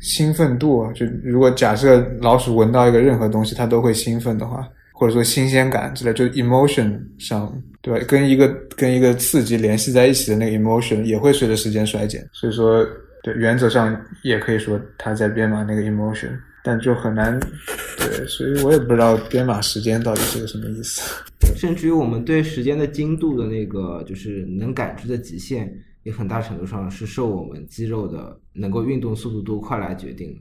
[0.00, 4.68] 兴奋度，就如果假设老鼠闻到一个任何东西，它都会兴奋的话。
[4.98, 8.02] 或者说新鲜感之类，就 emotion 上，对吧？
[8.08, 12.26] 跟一个跟一个刺激联系在一起的那个 emotion 也会随着时间衰减。
[12.32, 12.82] 所以说，
[13.22, 16.30] 对，原则上也可以说他在编码那个 emotion，
[16.64, 17.38] 但就很难，
[17.98, 21.02] 对，所以我也不知道编码时间到底是个什么意思。
[21.54, 25.70] 甚至于我们对时间的精度的那个，就是能感知的极限，
[26.04, 30.34] 也很大程度上是受我们肌肉的能够运动速度多快来决定。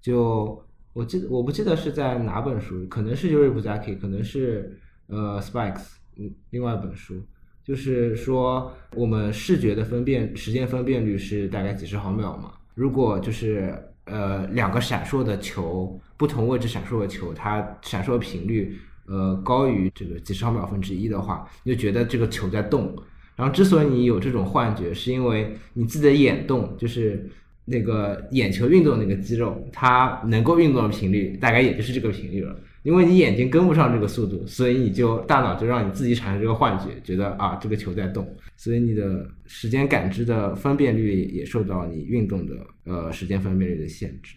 [0.00, 0.58] 就
[0.98, 4.76] 我记得我不记得是在哪本书，可能是 Yuri Buzaki，可能是
[5.06, 5.84] 呃 Spikes，
[6.16, 7.22] 嗯，另外一本书，
[7.62, 12.50] 就是说我们视觉的分辨时间分辨率是大概几十毫秒嘛。
[12.74, 13.72] 如果就是
[14.06, 18.76] 呃两个闪烁的球，不同位置闪烁的球，它闪烁频率
[19.06, 22.92] 呃高于这个几十毫秒分之一的话，你就觉得这个球在动。
[23.36, 27.30] 然后之所以你有这种幻觉，是因为你自己的眼动，就是。
[27.68, 32.56] 那个眼球运动那个肌肉，它能够运动的频率大概也就是这个频率了。
[32.84, 42.54] 因为你眼睛跟不上这个速度，所以你就大脑就让你自己产生这个幻觉，觉得啊这个球在动，所以你的时间感知的分辨率也受到你运动的
[42.84, 44.34] 呃时间分辨率的限制。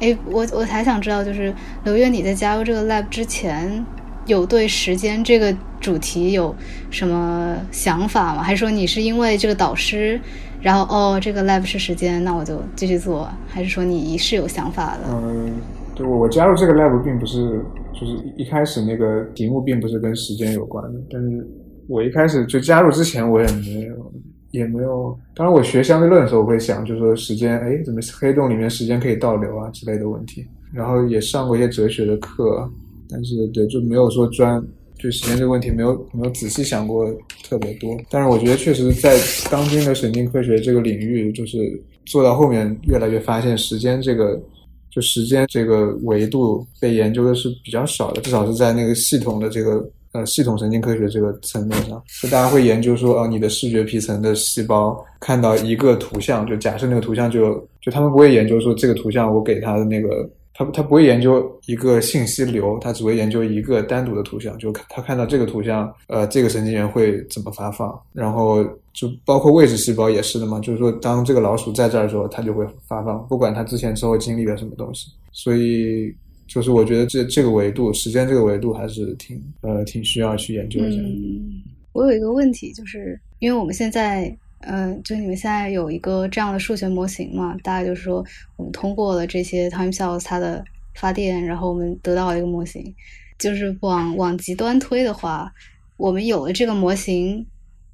[0.00, 1.54] 哎，我我还想知道，就是
[1.84, 3.82] 刘月你在加入这个 lab 之前，
[4.28, 6.54] 有对时间这个主题有
[6.90, 8.42] 什么想法吗？
[8.42, 10.20] 还是说你是因为这个导师？
[10.60, 13.28] 然后哦，这个 lab 是时间，那我就继续做。
[13.46, 15.04] 还是说你是有想法的？
[15.08, 15.52] 嗯，
[15.94, 17.64] 对我加入这个 lab 并不是，
[17.94, 21.00] 就是一开始那个题目并不是跟时间有关的。
[21.10, 21.48] 但是
[21.88, 24.12] 我一开始就加入之前，我也没有，
[24.50, 25.16] 也没有。
[25.32, 30.44] 当然，我学相对论的时候，我会想，就是说时间，哎，怎么黑洞里面时间可以倒流啊之类的问题。
[30.72, 32.68] 然后也上过一些哲学的课，
[33.10, 34.62] 但是对，就没有说专。
[35.00, 37.08] 对时间这个问题没有没有仔细想过
[37.48, 39.16] 特别多，但是我觉得确实在
[39.48, 44.36] 当今的神经科学这个领域，就是做到后面越来越发现时间这个
[44.90, 60.28] 就时间这个维度被研究的是比较少的，至少是在那个系统的这个呃系统神经科学这个层面上，就大家会研究说哦，你的视觉皮层的细胞看到一个图像，就假设那个图像就就他们不会研究说这个图像我给他的那个。
[60.58, 64.58] 他他不会研究一个信息流，他只会研究一个单独的图像。
[64.58, 67.96] 就看他看到这个图像，呃，这个神经元会怎么发放？
[68.12, 70.58] 然后就包括位置细胞也是的嘛。
[70.58, 75.12] 就是说，当这个老鼠在这儿的时候，它就会发放，不管它之前之后经历了什么东西。
[75.30, 76.12] 所以，
[76.48, 81.00] 就是我觉得这这个维度，时间这个维度还是挺呃挺需要去研究一下。
[81.00, 87.56] 嗯，我有一个问题，就是因为我们现在嗯，就你们现在有一个这样的数学模型嘛？
[87.62, 88.24] 大概就是说，
[88.56, 92.94] 我们通过了这些 time cells 它的发电，然后我们得到了一个模型。
[93.38, 95.52] 就是往往极端推的话，
[95.96, 97.46] 我们有了这个模型，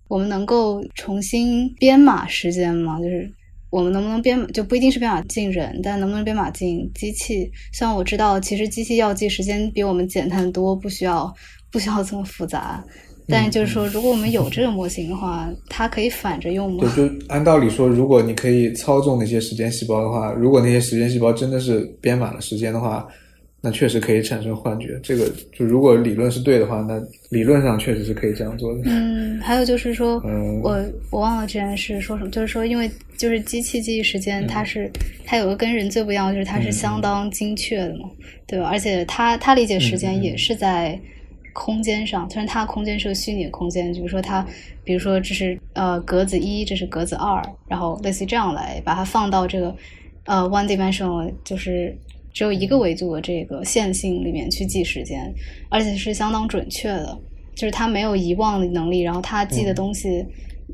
[0.08, 2.98] 我们能够重新编码时间吗？
[2.98, 3.30] 就是
[3.68, 7.52] 我们能不能编，就不一定是编码进人，但能不能编码进机器？
[7.72, 11.30] 像我知道，其实机器要记时间比我们简单多，不需要
[11.70, 12.82] 不需要这么复杂。
[13.26, 16.84] 但就是说，如果我们有这个模型的话，它可以反着用吗？
[16.94, 23.06] 对，就按道理说，如果你可以操纵那些时间细胞的话，如果那些时间细胞真的是编码了时间的话，
[23.62, 25.00] 那确实可以产生幻觉。
[25.02, 25.24] 这个
[25.56, 28.82] 就如果理论是对的话，那理论上确实是可以这样做的。
[28.84, 30.22] 嗯，还有就是说，
[30.62, 30.78] 我
[31.10, 34.90] 我忘了之前是说什么，就是说，因为就是机器记忆时间，它是
[35.24, 38.10] 它有个跟人最不一样，就是它是相当精确的嘛，
[38.46, 38.68] 对吧？
[38.70, 41.00] 而且它它理解时间也是在。
[41.54, 44.44] 空间上，虽然它的空间是个虚拟的空间，比如说它，
[44.82, 49.74] 比如说这是呃格子一，这是格子二，然后类似于这样来把它放到这个
[50.24, 51.96] 呃 one dimensional，就是
[52.32, 55.32] 只有一个维度的这个线性里面去记时间，
[55.70, 57.16] 而且是相当准确的，
[57.54, 60.26] 就是它没有遗忘的能力，然后它记的东西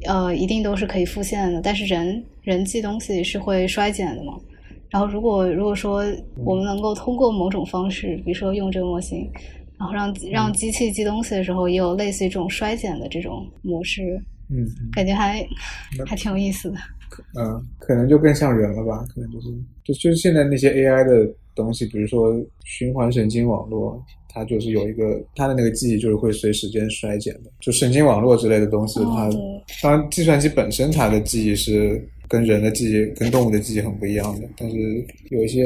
[0.07, 4.33] 呃一定都是可以复现的，但是人人记东西是会衰减的嘛，
[4.89, 6.03] 然后如果如果说
[6.43, 9.31] 我们能够通过某种方式，比如说用这个模型。
[9.81, 14.03] 然后让让机器记东西的时候，也有类似于这种衰减的这种模式，
[14.51, 15.43] 嗯，感觉还
[16.07, 16.77] 还挺有意思的。
[17.35, 19.03] 嗯，可能就更像人了吧？
[19.15, 19.49] 可能就是
[19.83, 27.51] 就就是现在那些 AI 的东西，比如说循环神经网络，它就是有一个它的那个记忆就是会随时间衰减的。
[27.61, 29.31] 就神经网络之类的东西，它
[29.83, 34.77] 当然计算机本身它的记忆是跟人的记忆、跟动物的记忆很不一样的，但是
[35.31, 35.65] 有一些。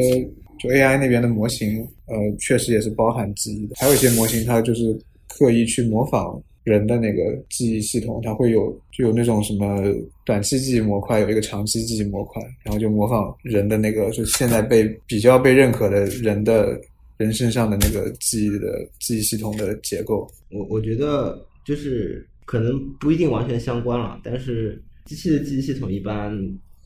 [0.58, 3.74] 就 AI 那边的模型，呃，确实也是包含记忆的。
[3.76, 4.96] 还有一些模型，它就是
[5.28, 9.82] 刻意去模仿人的那个记忆系统，它会有就有那种什么
[10.24, 16.80] 短期记忆模块，有一个长期记忆模块，然后就模仿人的那个，就现在被比较被认可的人的
[17.18, 20.26] 人身上的那个记忆的记忆系统的结构。
[20.50, 26.32] 我我觉得就是可能不一定完全相关了，但是机器的记忆系统一般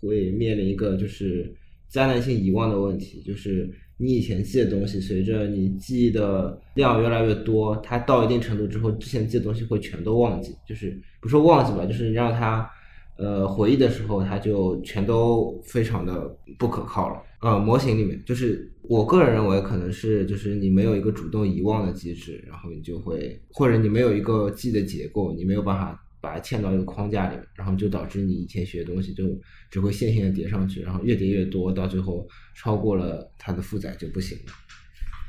[0.00, 1.54] 会面临一个就是。
[1.88, 10.54] 灾难性遗忘的问题，就是你以前记的东西，随着你记忆的量越来越多，它到一定程度之后，之前记的东西会全都忘记。
[10.66, 12.70] 就是不说忘记吧，就是你让它
[13.16, 17.22] 呃回忆的时候，它就全都非常的不可靠了。
[17.40, 26.04] 呃，模型里面，就是我个人认为，可能是就是你没有一个主动遗忘的机制，然后你就会，或者你没有一个记的结构，你没有办法。
[26.20, 29.24] 把它嵌到一个框架里，然后就导致你以前学的东西就
[29.70, 34.52] 只会线性的叠上去，然后越叠越多，到最后超过了它的负载就不行了。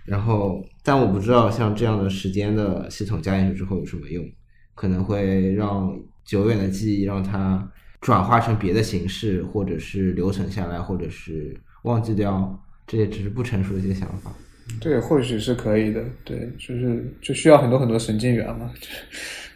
[0.05, 4.25] 然后，但我不知道像这样的时间的系统加进去之后有什么用，
[4.73, 7.71] 可能会让久远的记忆让它
[8.01, 14.33] 转化成别的形式，或者是留存下来，或者是忘记掉，这也只是不成熟的一些想法。
[14.79, 16.03] 对，或许是可以的。
[16.23, 18.71] 对，就是就需要很多很多神经元嘛。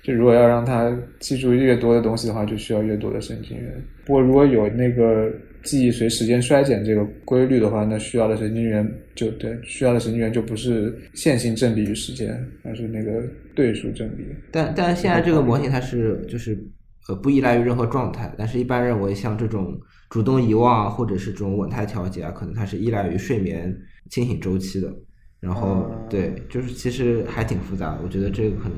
[0.03, 3.81] 就如果要让他记住越多的东西的话，就需要越多的神经元。
[4.05, 5.31] 不过如果有那个
[5.63, 8.85] 记忆随时间衰减这个规律的话，那需要的神经元
[9.15, 13.23] 就对需要的神经元就不是线性正比于时间，而是那个
[13.55, 14.25] 对数正比。
[14.51, 16.61] 但但现在这个模型它是就是
[17.07, 19.73] 呃不依赖于任何状态，但是一般认为像这种
[20.09, 23.73] 主动遗忘或者是这种稳态调节啊，可能它是依赖于睡眠
[24.09, 24.93] 清醒周期的。
[25.39, 28.77] 然后对，就是其实还挺复杂的，我觉得这个可能。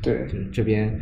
[0.00, 1.00] 对，就是这边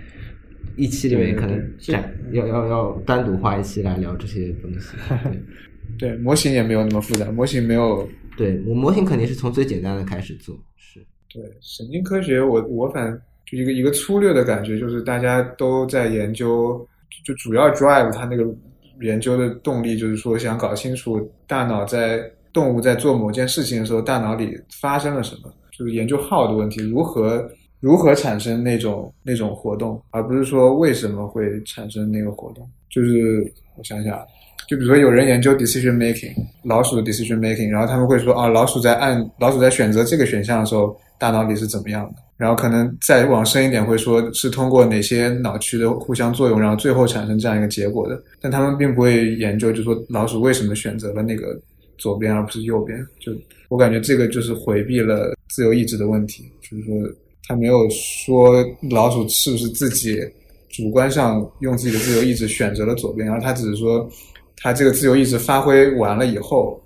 [0.76, 4.96] 一期里面可能展要要要单独画一期来聊这些东西。
[5.98, 8.08] 对，模型也没有那么复杂，模型没有。
[8.36, 10.54] 对我模型肯定是从最简单的开始做。
[10.76, 11.00] 是。
[11.32, 16.86] 对神经科学，我我反正就一个一个粗略的感觉，就是大家都在研究，
[17.24, 18.44] 就主要 drive 它那个
[19.00, 27.48] 研究的动力，就是说想搞清楚大脑在动物在做某件事情的时候，大脑里发生了什么，就是研究 how 的问题，如何。
[27.86, 32.68] 如何产生那种那种活动，而不是说为什么会产生那个活动？
[32.90, 34.18] 就是我想想，
[34.68, 36.34] 就比如说有人研究 decision making，
[36.64, 42.20] 老鼠的 decision making，然后他们会说啊，老鼠在按老鼠在选择这个选项的时候，大脑里是怎么样的？
[42.36, 48.20] 然后可能再往深一点，会说是通过哪些脑区的互相作用，然后最后产生这样一个结果的。
[48.40, 51.56] 但他们并不会研究，就说老鼠为什么选择了那个
[51.98, 52.98] 左边而不是右边？
[53.20, 53.32] 就
[53.68, 56.92] 我感觉这个就是回避了自由意志的问题，就是说。
[57.46, 60.18] 他没有说老鼠是不是自己
[60.70, 64.08] 主观上用自己的自由意志选择了左边，然后他只是说
[64.56, 66.80] 他这个自由意志发挥完了以后，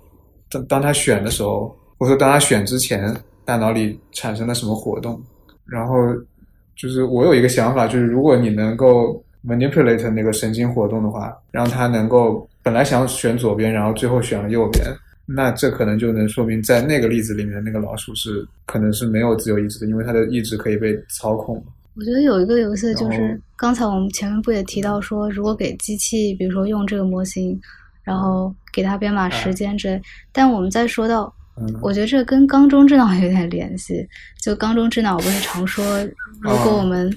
[0.49, 5.21] 当当他选的时候，或者说当他选之前，大脑里产生了什么活动。
[5.65, 5.95] 然后
[6.75, 14.85] 就是我有一个想法，就是如果你能够 manipulate 那个神经活动的话，让它能够本来想选左边，然后最后选了右边，
[15.35, 21.63] 那这可能就能说明在那个例子里面，那个老鼠是可能是没有自由意志的，因为它的意志可以被操控。
[21.95, 27.59] 我觉得有一个游戏就是刚才我们前面不也提到说，如果给机器，比如说用这个模型，
[28.03, 30.01] 然后给它编码时间之类，
[30.31, 34.07] 但我们再说到，嗯，我觉得这跟缸中之脑有点联系。
[34.41, 35.85] 就缸中之脑不是常说，
[36.39, 37.13] 如果我们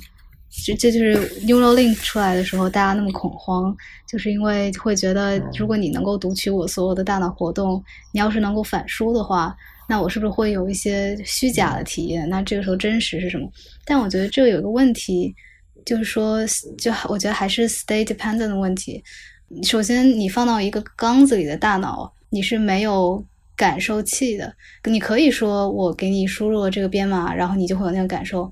[0.62, 3.76] 这这就是 Neuralink 出来的时候，大家那么恐慌，
[4.08, 7.82] 就是因为会觉得，如果你能够读取我所有的大脑活动，
[8.12, 9.54] 你要是能够反输的话，
[9.88, 12.28] 那我是不是会有一些虚假的体验？
[12.28, 13.50] 那这个时候真实是什么？
[13.84, 15.34] 但我觉得这有一个问题，
[15.84, 16.38] 就是说，
[16.78, 19.02] 就我觉得还是 state dependent 的问题。
[19.64, 23.22] 首先，你放到一个缸子里的大脑，你是没有
[23.54, 24.54] 感受器的。
[24.84, 28.50] 你可以说我给你输入了这个编码，然后你就会有那个感受，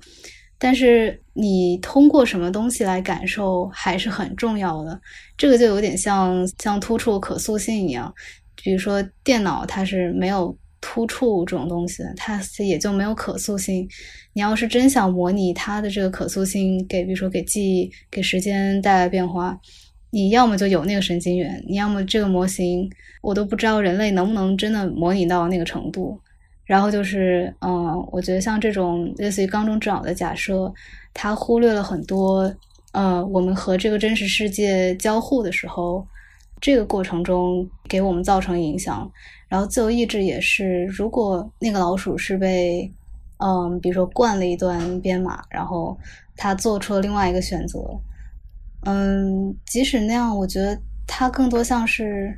[0.63, 4.97] 但是你通过什么东西来感受还是很重要的。
[5.37, 8.13] 这个就有点像像突触可塑性一样，
[8.55, 13.85] 比如说电脑它是没有突触这种东西的，它也就没有可塑性。
[14.31, 19.59] 你要是真想模拟它的这个可塑性，给比如说给记忆、给时间带来变化，
[20.11, 22.89] 你要么就有那个神经元，你要么这个模型
[23.21, 26.17] 我都不知道人类能不能真的模拟到那个程度。
[26.73, 30.73] 然后就是，嗯，我觉得像这种类似于缸中之脑的假设，
[31.13, 32.51] 它忽略了很多，
[32.93, 36.03] 呃，我们和这个真实世界交互的时候，
[36.59, 39.07] 这个过程中给我们造成影响。
[39.47, 42.91] 然后自由意志也是，如果那个老鼠是被，
[43.37, 45.95] 嗯，比如说灌了一段编码，然后
[46.35, 47.77] 它做出了另外一个选择，
[48.87, 52.35] 嗯，即使那样，我觉得它更多像是。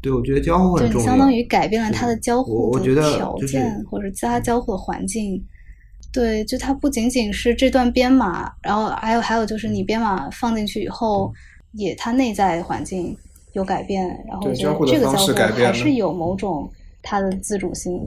[0.00, 1.06] 对，我觉得交互很重要。
[1.06, 5.44] 相当于改变了他的交互的我觉得条就是件，或者其他交互的环境。
[6.10, 11.30] 对，就它不仅仅是这段编码，然后还有还有就是你编码放进去以后，
[11.72, 13.14] 也它内在环境
[13.52, 16.68] 有改变，然后我觉得交互的方这个交互式改变还是有某种
[17.02, 18.00] 它的自主性。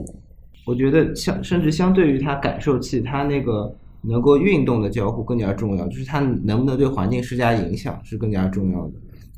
[0.66, 8.92] 我觉得相甚至相对于它感受器，它那个能够运动的交互更加重要，就是它能不能对环境施加影响是更加重要的。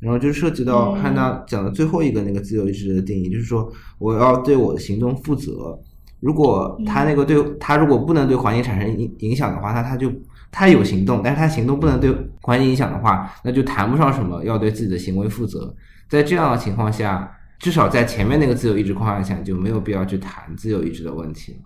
[0.05, 5.75] 然后就涉及到嗯汉娜讲的最后一个那个自由意志的定义，就是说我要对我的行动负责。
[6.19, 10.11] 如果他那个对他如果不能对环境产生影影响的话，那他就
[10.51, 15.75] 他有行动，但是他行动不能对环境影响的话，那就谈不上什么要对自己的行为负责。
[16.07, 17.29] 在这样的情况下，
[17.59, 21.57] 至少在前面那个自由意志框架下，就没有必要去谈自由意志的问题了。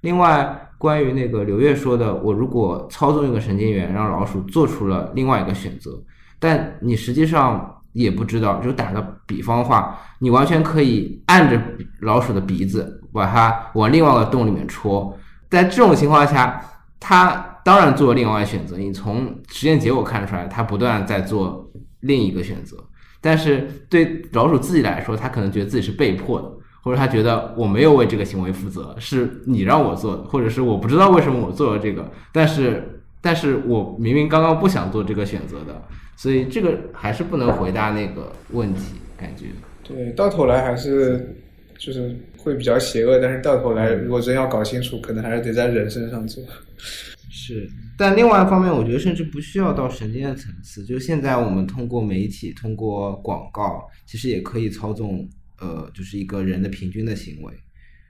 [0.00, 6.02] 另外，关于那个刘越说的，我如果操纵一个神经元，让老鼠做出了另外一个选择，
[6.38, 11.60] 但你实际上也不知道，就打个比方话，你完全可以按着
[12.00, 15.16] 老鼠的鼻子，把它往另外一个洞里面戳。
[15.48, 16.62] 在这种情况下，
[17.00, 18.76] 它当然做了另外一个选择。
[18.76, 21.70] 你从实验结果看出来，它不断在做
[22.00, 22.76] 另一个选择。
[23.20, 26.50] 但是对老鼠自己来说，它可能觉得自己是被迫的，
[26.82, 35.82] 或者他觉得我没有为这个行为负责，是你让我做的，或者是我不知道为什么我做了这个，但是但是我明明刚刚不想做这个选择的，
[36.20, 39.46] 所以这个还是不能回答那个问题，感觉。
[39.82, 41.34] 对，到头来还是
[41.78, 46.44] 就是会比较邪恶，但是到头来如果真要搞清楚，可能还是得在人身上做。
[47.32, 47.66] 是，
[47.96, 55.26] 但另外一方面，我觉得甚至不需要到神经的层次，就现在我们通过媒体、通过广告，其实也可以操纵，
[55.58, 57.54] 呃，就是一个人的平均的行为。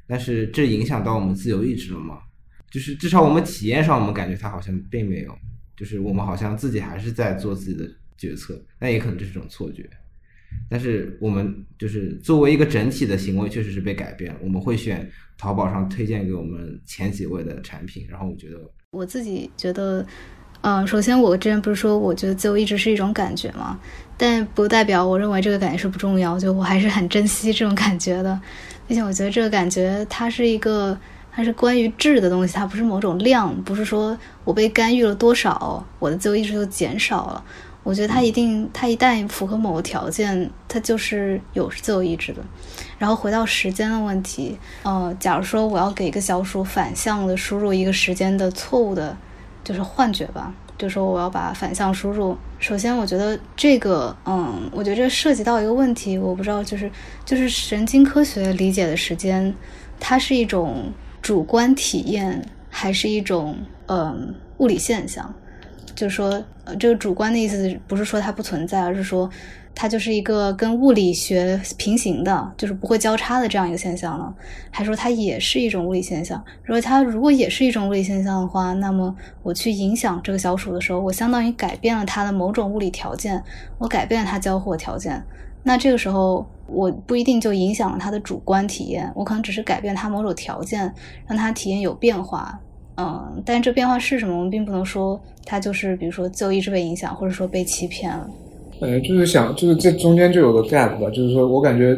[0.08, 2.18] 但是这影响到我们自由意志了吗？
[2.72, 5.32] 就是至少我们体验上，我们感觉它好像并没有，
[5.76, 7.88] 就是我们好像自己还是在做自己的
[8.20, 9.88] 决策，那也可能这是一种错觉。
[10.68, 14.38] 但是我们就是作为一个整体的行为，确实是被改变了。
[14.42, 18.58] 我们会选淘宝上推荐给我们前几位的产品，然后我觉得
[18.90, 20.04] 我自己觉得，
[20.60, 23.80] 嗯、首先我之前不是说我觉得自由意志是一种感觉嘛，
[24.18, 28.38] 但不代表我认为这个感觉是不重要，就我还是很珍惜这种感觉的，
[28.86, 30.98] 并且我觉得这个感觉它是一个。
[31.32, 37.44] 它是关于质的东西，它不是某种量，不是说我被干预了多少，我的自由意志就减少了。
[37.82, 42.42] 我觉得它一定，它一旦符合某个条件，它就是有自由意志的。
[42.98, 49.16] 然后回到时间的问题，呃，假如说我要给一个小鼠反向的输入一个时间的错误的，
[49.64, 52.36] 就是幻觉吧，就说我要把反向输入。
[52.58, 56.90] 首先，我觉得这个，嗯，我觉得这涉及到一个问题，我不知道，就是
[57.24, 59.54] 就是神经科学理解的时间，
[59.98, 60.92] 它是一种
[61.22, 65.34] 主观体验，还是一种嗯物理现象？
[66.00, 69.28] 就是说，呃，这个主观的意思不是说它不存在，而是说
[69.74, 74.34] 它就是一个跟物理学平行的，就是不会交叉的这样一个现象了？
[74.70, 76.42] 还说它也是一种物理现象？
[76.64, 83.44] 如果它如果也是一种物理现象的话，那么我去影响这个小鼠的时候，我相当于改变了它的某种物理条件，
[83.76, 85.22] 我改变了它交互的条件。
[85.62, 90.90] 那这个时候，我不一定就影响了它的主观体验，我可能只是改变它某种条件，
[91.26, 92.58] 让它体验有变化。
[93.00, 94.36] 嗯，但这变化是什么？
[94.36, 98.28] 我们并不能说它就是，比如说就一直被影响，或者说被欺骗了。
[98.80, 101.96] 呃，就是想，就是这中间就有个 gap 吧，就是说我感觉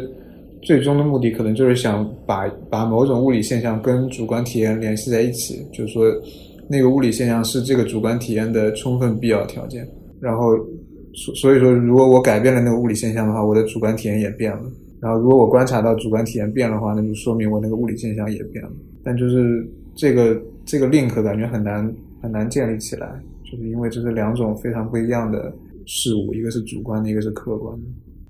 [0.61, 6.05] 最终的目的可能就是想把把某种物理现象跟主观体验联系在一起，就是说
[6.69, 9.85] 那个物理现象是这个主观体验的充分必要条件。
[10.21, 10.55] 然后
[11.13, 14.61] 所所以说，如果我改变了那个物理现象的话，我的主观体验也变了。
[15.01, 18.71] 然后如果我观察到主观体验变的话，那就说明我那个物理现象也变了。
[19.03, 23.07] 但就是这个这个 link 感觉很难很难建立起来，
[23.43, 25.53] 就是因为这是两种非常不一样的。
[25.85, 27.85] 事物，一个是主观的，一个是客观的。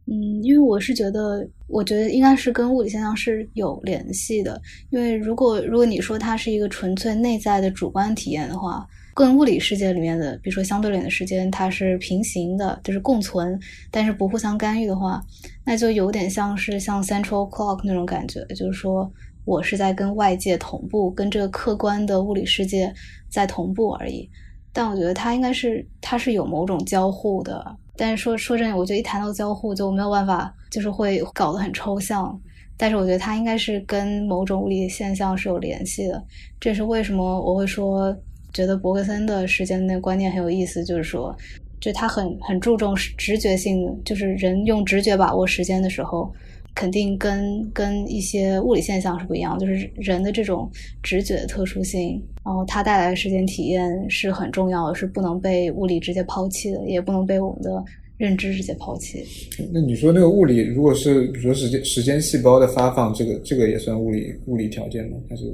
[0.08, 4.60] 嗯，因为我是觉得，我觉得应该是跟物理现象是有联系的。
[4.90, 8.84] 因为如果如果你说它是一个纯粹内在的主观体验的话，
[9.14, 13.60] 跟物理世界里面的，比如说相对论的时间，它是平行的，就是共存，
[13.92, 15.22] 但是不互相干预的话，
[15.64, 19.08] 那就有点像是像 central clock 那种感觉，就是说
[19.46, 22.94] 我是在跟外界同步，跟这个客观的物理世界
[23.30, 24.30] 在同步而已。
[24.72, 27.64] 但我觉得它应该是，它是有某种交互的。
[27.96, 32.40] 但是说说真的，我觉得一谈到交互就没有办法，就是会搞得很抽象。
[32.76, 36.24] 但是我觉得它应该是跟某种物理现象是有联系的。
[36.60, 38.16] 这是为什么我会说，
[38.52, 41.36] 觉得伯格森的时间那观念很有意思，就是说，
[41.80, 46.34] 就他很很注重直觉性，就是人用直觉把握时间的时候。
[46.76, 50.70] 肯定跟跟一些物理现象是不一样，就是人的这种
[51.02, 57.84] 直觉的特殊性，然后它带来的时间体验是很重要的，是不能被物理直接抛弃的，也不能被我们的
[58.18, 59.24] 认知直接抛弃。
[59.72, 65.18] 那你说那个物理，如果是比如说时间时间细胞的发放，这个这个也算物理物理条件吗？
[65.30, 65.46] 还是？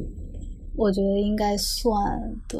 [0.75, 1.93] 我觉得应该算
[2.47, 2.59] 对。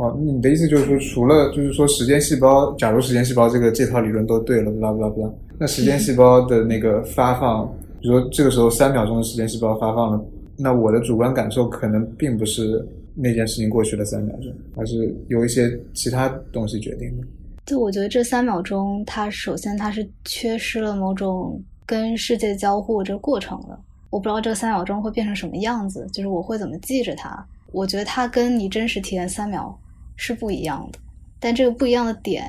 [0.00, 7.70] 哦，你的意思就是说，除了就是说时间细胞，假如时间细胞这个这套理论都对了，拉不拉不拉，那时间细胞的那个发放，
[8.00, 10.24] 比如说这个时候三秒钟的时间细胞发放了，
[10.56, 12.82] 那我的主观感受可能并不是
[13.14, 17.26] 那件事情过去了三秒钟，而是有一些其他东西决定的。
[17.66, 23.78] 就，我觉得这三秒钟，它首先它是缺失了某种跟世界交互这过程的。
[24.08, 27.46] 我不知道这三秒钟会变成什么样子，就是我会怎么记着它。
[27.70, 29.78] 我觉得它跟你真实体验三秒。
[30.20, 30.98] 是不一样的，
[31.40, 32.44] 但这个不一样的点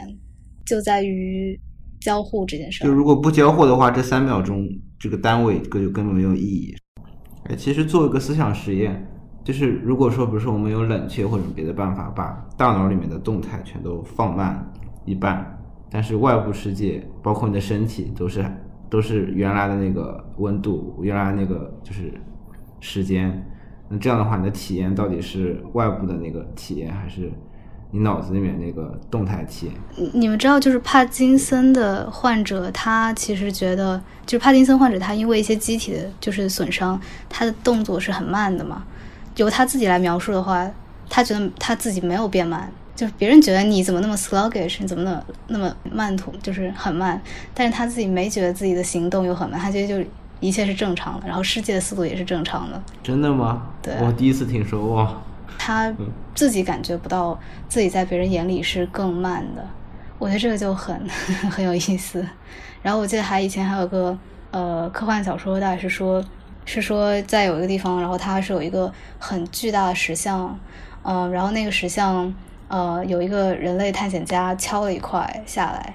[0.65, 1.57] 就在于
[2.01, 2.83] 交互这件事。
[2.83, 4.67] 就如果不交互的话，这三秒钟
[4.99, 6.75] 这个单位就根本没有意义。
[7.45, 9.07] 哎，其实做一个思想实验，
[9.41, 14.69] 就是如果说，比如说我们有冷却或者别的办法，把大脑里面的动态全都放慢
[15.05, 15.57] 一半，
[15.89, 18.45] 但是外部世界，包括你的身体，都是
[18.89, 22.13] 都是原来的那个温度，原来那个就是
[22.81, 23.41] 时间。
[23.87, 27.31] 那这样的话，你的体验到底是外部的那个体验，还是？
[27.93, 36.99] 你脑子里面那个动态体验，你们知道，就是帕金森的患者，他其实觉得，就是帕金森患者，他因为一些机体的就是损伤，
[37.29, 38.83] 他的动作是很慢的嘛。
[39.35, 40.65] 由他自己来描述的话，
[41.09, 47.21] 他觉得他自己没有变慢，就是别人觉得你怎么那么 sluggish，你怎么那那么慢吐，就是很慢。
[47.53, 50.09] 但是他自己没觉得自己的行动又很慢，他觉得就
[50.39, 52.81] 一切是正常的，然后世界的速度也是正常的。
[53.03, 53.63] 真的吗？
[53.81, 55.13] 对，我第一次听说哇。
[55.57, 55.93] 他
[56.33, 59.65] 自己感觉不到自己在别人眼里是更慢的，
[60.17, 61.07] 我觉得这个就很
[61.49, 62.25] 很有意思。
[62.81, 64.17] 然后我记得还以前还有个
[64.51, 66.23] 呃科幻小说，大概是说，
[66.65, 70.59] 是说在有一个地方，然后它是有一个很巨大的石像，
[71.03, 72.33] 嗯，然后那个石像
[72.67, 75.93] 呃有一个人类探险家敲了一块下来，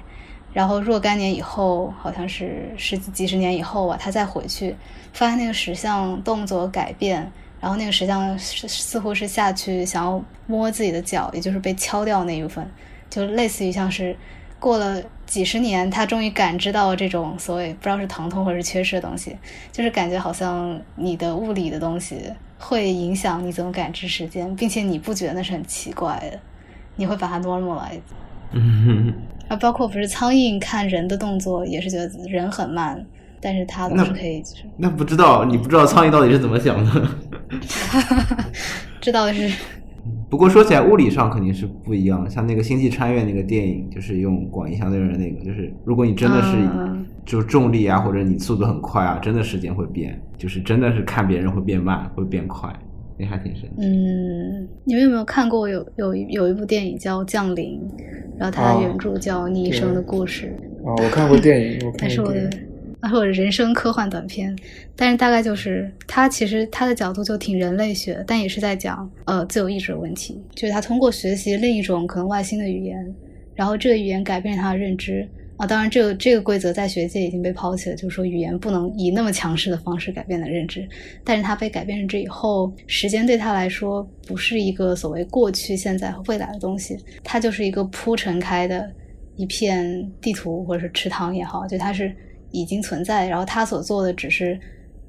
[0.53, 4.77] 然后若干年以后，好像是十几几十年以后吧，他再回去，
[5.12, 7.33] 发现那个石像动作改变。
[7.61, 12.70] 然后那个石像似似乎是下去想要摸自己的脚，也就是被敲掉那一部分，
[13.09, 14.16] 就类似于像是
[14.61, 19.37] 过了几十年，他终于感知到这种所谓不知道是疼痛或者是缺失的东西，
[19.73, 26.39] 就是感觉好像你的物理的东西会影响你怎么感知时间，并且你不觉得那是很奇怪的，
[26.97, 28.01] 你会把它 normalize。
[28.53, 29.12] 嗯，
[29.49, 33.05] 啊，包括不是苍蝇看人的动作也是觉得人很慢。
[33.47, 34.43] 但是它都是可以，
[34.77, 37.09] 那不知道你不知道苍蝇到底是怎么想的？
[39.01, 39.48] 知道的是。
[40.28, 42.28] 不过说起来，物理上肯定是不一样。
[42.28, 46.56] 像那个《星际穿越》那个电影，就是用广义相对论那个，就是如果你真的是
[47.24, 52.68] 就是重力啊，或者你速度很快啊，真的时间会变，就是真的是看别人会变慢，会变快，
[53.16, 53.70] 那还挺神。
[53.78, 57.81] 嗯，你们有没有看过有有有一部电影叫《降临》，
[58.36, 60.52] 然后它的原著叫《你一生的故事》。
[60.89, 62.65] 哦，我看过电影，我 那是我的看过电影。，那是我的
[63.09, 64.57] 或者人生科幻短片。
[64.95, 73.15] 但是大概就是他其实他的角度就挺人类学，但也是在讲呃自由意志的问题，就是他通过学习另一种可能外星的语言，
[73.55, 75.28] 然后这个语言改变了他的认知。
[75.59, 80.87] 啊，当然，这个这个规则在学界已经被抛弃了，就是说语言不能以那么强势的方式改变的认知。
[81.24, 88.93] 但是他被改变认知以后，时间对他来说不是一个所谓过去、现在和未来的东西，它就是一个铺陈开的
[89.37, 92.15] 一片地图或者是池塘也好，就它是
[92.57, 94.59] 已经存在，然后他所做的只是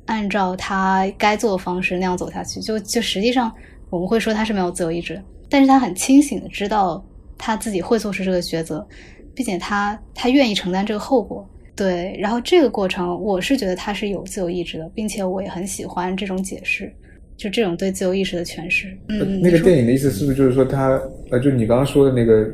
[0.06, 2.60] 按照他该做的方式那样走下去。
[2.60, 3.52] 就就实际上
[3.90, 7.04] 我们会说他是没有自由意志，但是他很清醒的知道
[7.38, 8.86] 他自己会做出这个抉择，
[9.34, 11.48] 并且他他愿意承担这个后果。
[11.74, 16.92] 对，然后这个过程，我是觉得他是有自由意志的，并且我也很喜欢这种解释，
[17.38, 18.88] 就这种对自由意识的诠释。
[19.10, 21.00] 呃嗯，那个电影的意思是不是就是说他
[21.30, 22.50] 呃，就你刚刚说的那个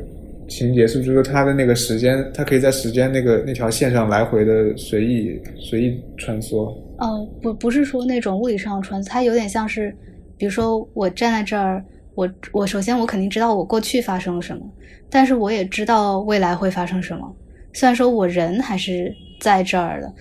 [0.48, 6.72] 情节，是不是说他的那个时间，他可以在时间那个那条线上来回的随意随意穿梭？
[6.98, 9.94] 呃，不不是说那种物理上的穿梭，它有点像是，
[10.36, 11.84] 比如说我站在这儿，
[12.14, 14.62] 我我首先我肯定知道我过去发生了什么，
[15.10, 17.36] 但是我也知道未来会发生什么。
[17.72, 20.14] 虽然说我人还是在这儿的，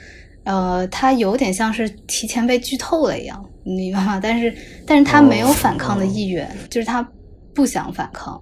[0.46, 4.20] 呃，它有点像是提前被剧透了一样，你明白吗？
[4.22, 4.54] 但是
[4.88, 7.08] 但是他没有反抗的意愿，就是他
[7.54, 8.42] 不想反抗。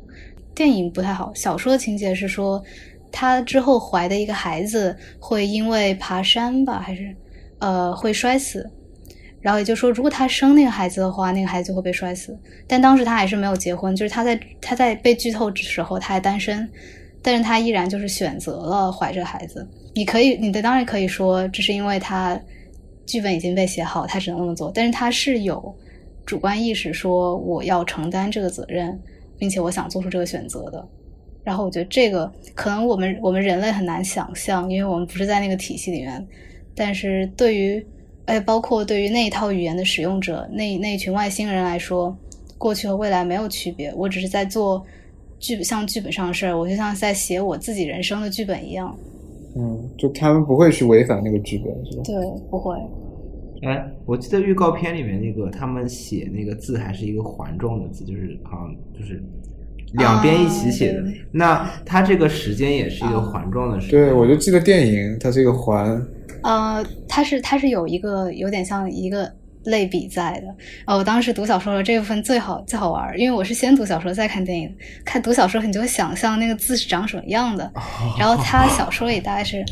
[0.53, 2.61] 电影不太好，小说情节是说，
[3.11, 7.15] 他之后怀的一个孩子会因为爬山吧，还是
[7.59, 8.69] 呃会摔死，
[9.39, 12.37] 然后也就是说，如果他生那个孩子的话，那个孩子就会被摔死。
[12.67, 16.69] 但当时他还是没有结婚，就是他在他在被剧透的时候他还单身，
[17.21, 19.67] 但是他依然就是选择了怀着孩子。
[19.93, 22.39] 你可以，你的当然可以说这是因为他
[23.05, 25.75] 剧本已经被写好，他只能那么做，但是他是有
[26.25, 28.97] 主观意识，说我要承担这个责任，
[29.41, 30.87] 并且我想做出这个选择的。
[31.43, 36.23] 然后我觉得这个可能我们我们人类很难想象，因为我们不是在那个体系里面。
[36.75, 37.83] 但是对于，
[38.25, 42.15] 哎，包括对于那一套语言的使用者，那那一群外星人来说，
[42.59, 43.91] 过去和未来没有区别。
[43.95, 44.85] 我只是在做
[45.39, 48.95] 剧像剧本上的事儿，我就像在写我自己人生的剧本一样。
[49.55, 52.03] 嗯，就他们不会去违反那个剧本，是吧？
[52.05, 52.15] 对，
[52.51, 52.77] 不会。
[53.63, 59.21] 哎，我记得预告片里面那个他们写那个字还是一个环状的字，就是好像就是
[59.93, 61.03] 两边一起写的。
[61.31, 63.99] 那它这个时间也是一个环状的时间。
[63.99, 66.05] 对，我就记得电影它是一个环，
[66.43, 69.31] 呃，它是它是有一个有点像一个
[69.65, 70.47] 类比在的。
[70.87, 74.75] 呃，我当时读小说的这部分最好最好玩，因为我是先读小说再看电影。
[75.05, 77.71] 看读小说你就会想象那个字是长什么样的，
[78.17, 79.63] 然后他小说里大概是，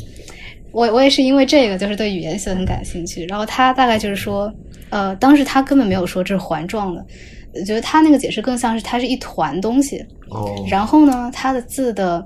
[0.72, 3.26] 我我也是因为这个就是对语言学很感兴趣。
[3.26, 4.54] 然后他大概就是说，
[4.90, 7.06] 呃，当时他根本没有说这是环状的，
[7.54, 10.06] 我觉得他那个解释更像是它是一团东西。
[10.30, 12.24] 哦，然后呢，它的字的，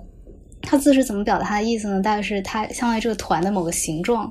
[0.61, 2.01] 它字是怎么表达它的意思呢？
[2.01, 4.29] 大概是它相当于这个团的某个形状，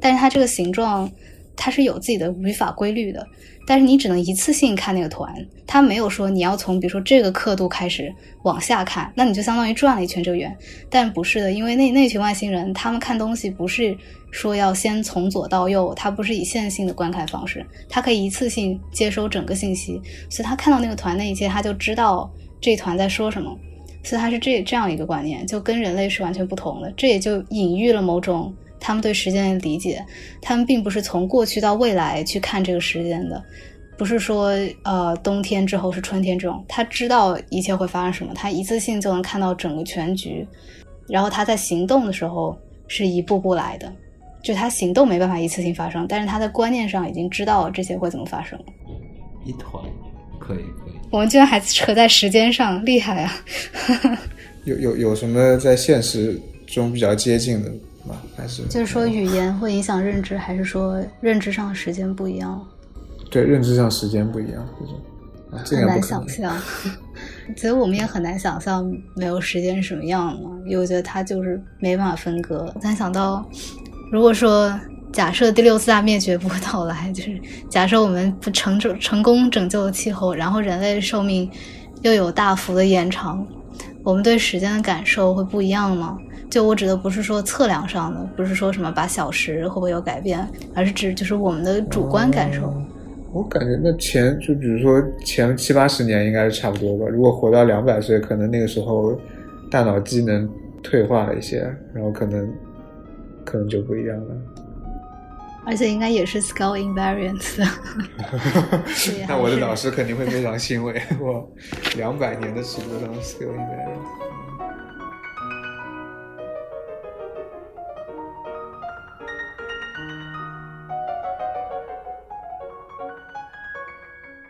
[0.00, 1.08] 但是它这个形状
[1.54, 3.24] 它是有自己的语法规律的，
[3.66, 5.34] 但是你只能一次性看那个团，
[5.66, 10.56] 它没有说你要从比如说这个刻度开始往下看，那你就相当于转了一圈这个圆，
[10.90, 13.96] 但不是的，因为那那群外星人他们看东西不是
[14.30, 22.30] 说要先从左到右，它不是以线性的观看方式，它可以一次性接收整个信息，所以他看到那个团那一切，他就知道
[22.60, 23.56] 这团在说什么。
[24.06, 26.92] 所以他是这这样一个观念，就跟人类是完全不同的。
[26.94, 28.54] 这也就隐喻了某种
[28.84, 30.04] 他们对时间的理解。
[30.42, 33.42] 他们并不是从过去到未来去看这个时间的，
[33.96, 34.50] 不是说
[34.82, 36.62] 呃冬天之后是春天这种。
[36.68, 40.46] 他知道一切会发生什么，他一次性就能看到整个全局。
[41.08, 42.54] 然后他在行动的时候
[42.86, 43.90] 是一步步来的，
[44.42, 48.64] 就他行动没办法一次性发生，但是他在观念上已经知道这些会怎么发生了。
[49.46, 49.82] 一团，
[50.38, 50.94] 可以可以。
[51.10, 53.32] 我们居然还扯在时间上，厉害啊！
[54.64, 57.70] 有有有什么在现实中比较接近的
[58.06, 58.16] 吗？
[58.36, 62.64] 还是就是说语言会影响认知，还是说认知上的时间不一样？
[63.30, 64.94] 对认知上时间不一样，这种
[65.50, 66.02] 啊，这很难。
[66.02, 66.56] 想象。
[67.56, 72.72] 其实我们也很难想象没有时间是什么样的嘛，因为我觉得它就是没办法分割。
[72.80, 73.44] 但想到，
[74.10, 74.72] 如果说
[75.12, 81.48] 假设第六次大灭绝不会到来，就是假设我们不成拯成功拯救了气候，然后人类寿命
[82.02, 83.46] 又有大幅的延长，
[84.02, 86.18] 我们对时间的感受会不一样吗？
[86.54, 92.72] 就我指的不是说测量上的，不是说什么把小时会不会有改变，而是指就是我们的主观感受。
[93.32, 97.06] 我感觉那前就比如说前七八十年应该是差不多吧。
[97.10, 99.18] 如果活到两百岁，可能那个时候
[99.68, 100.48] 大脑机能
[100.80, 101.58] 退化了一些，
[101.92, 102.48] 然后可能
[103.44, 104.36] 可能就不一样了。
[105.66, 107.66] 而且应该也是 scale invariant 的。
[109.06, 111.50] 对那我的还是导师肯定会非常欣慰， 我
[111.96, 114.33] 两百年的尺度上 skill invariant。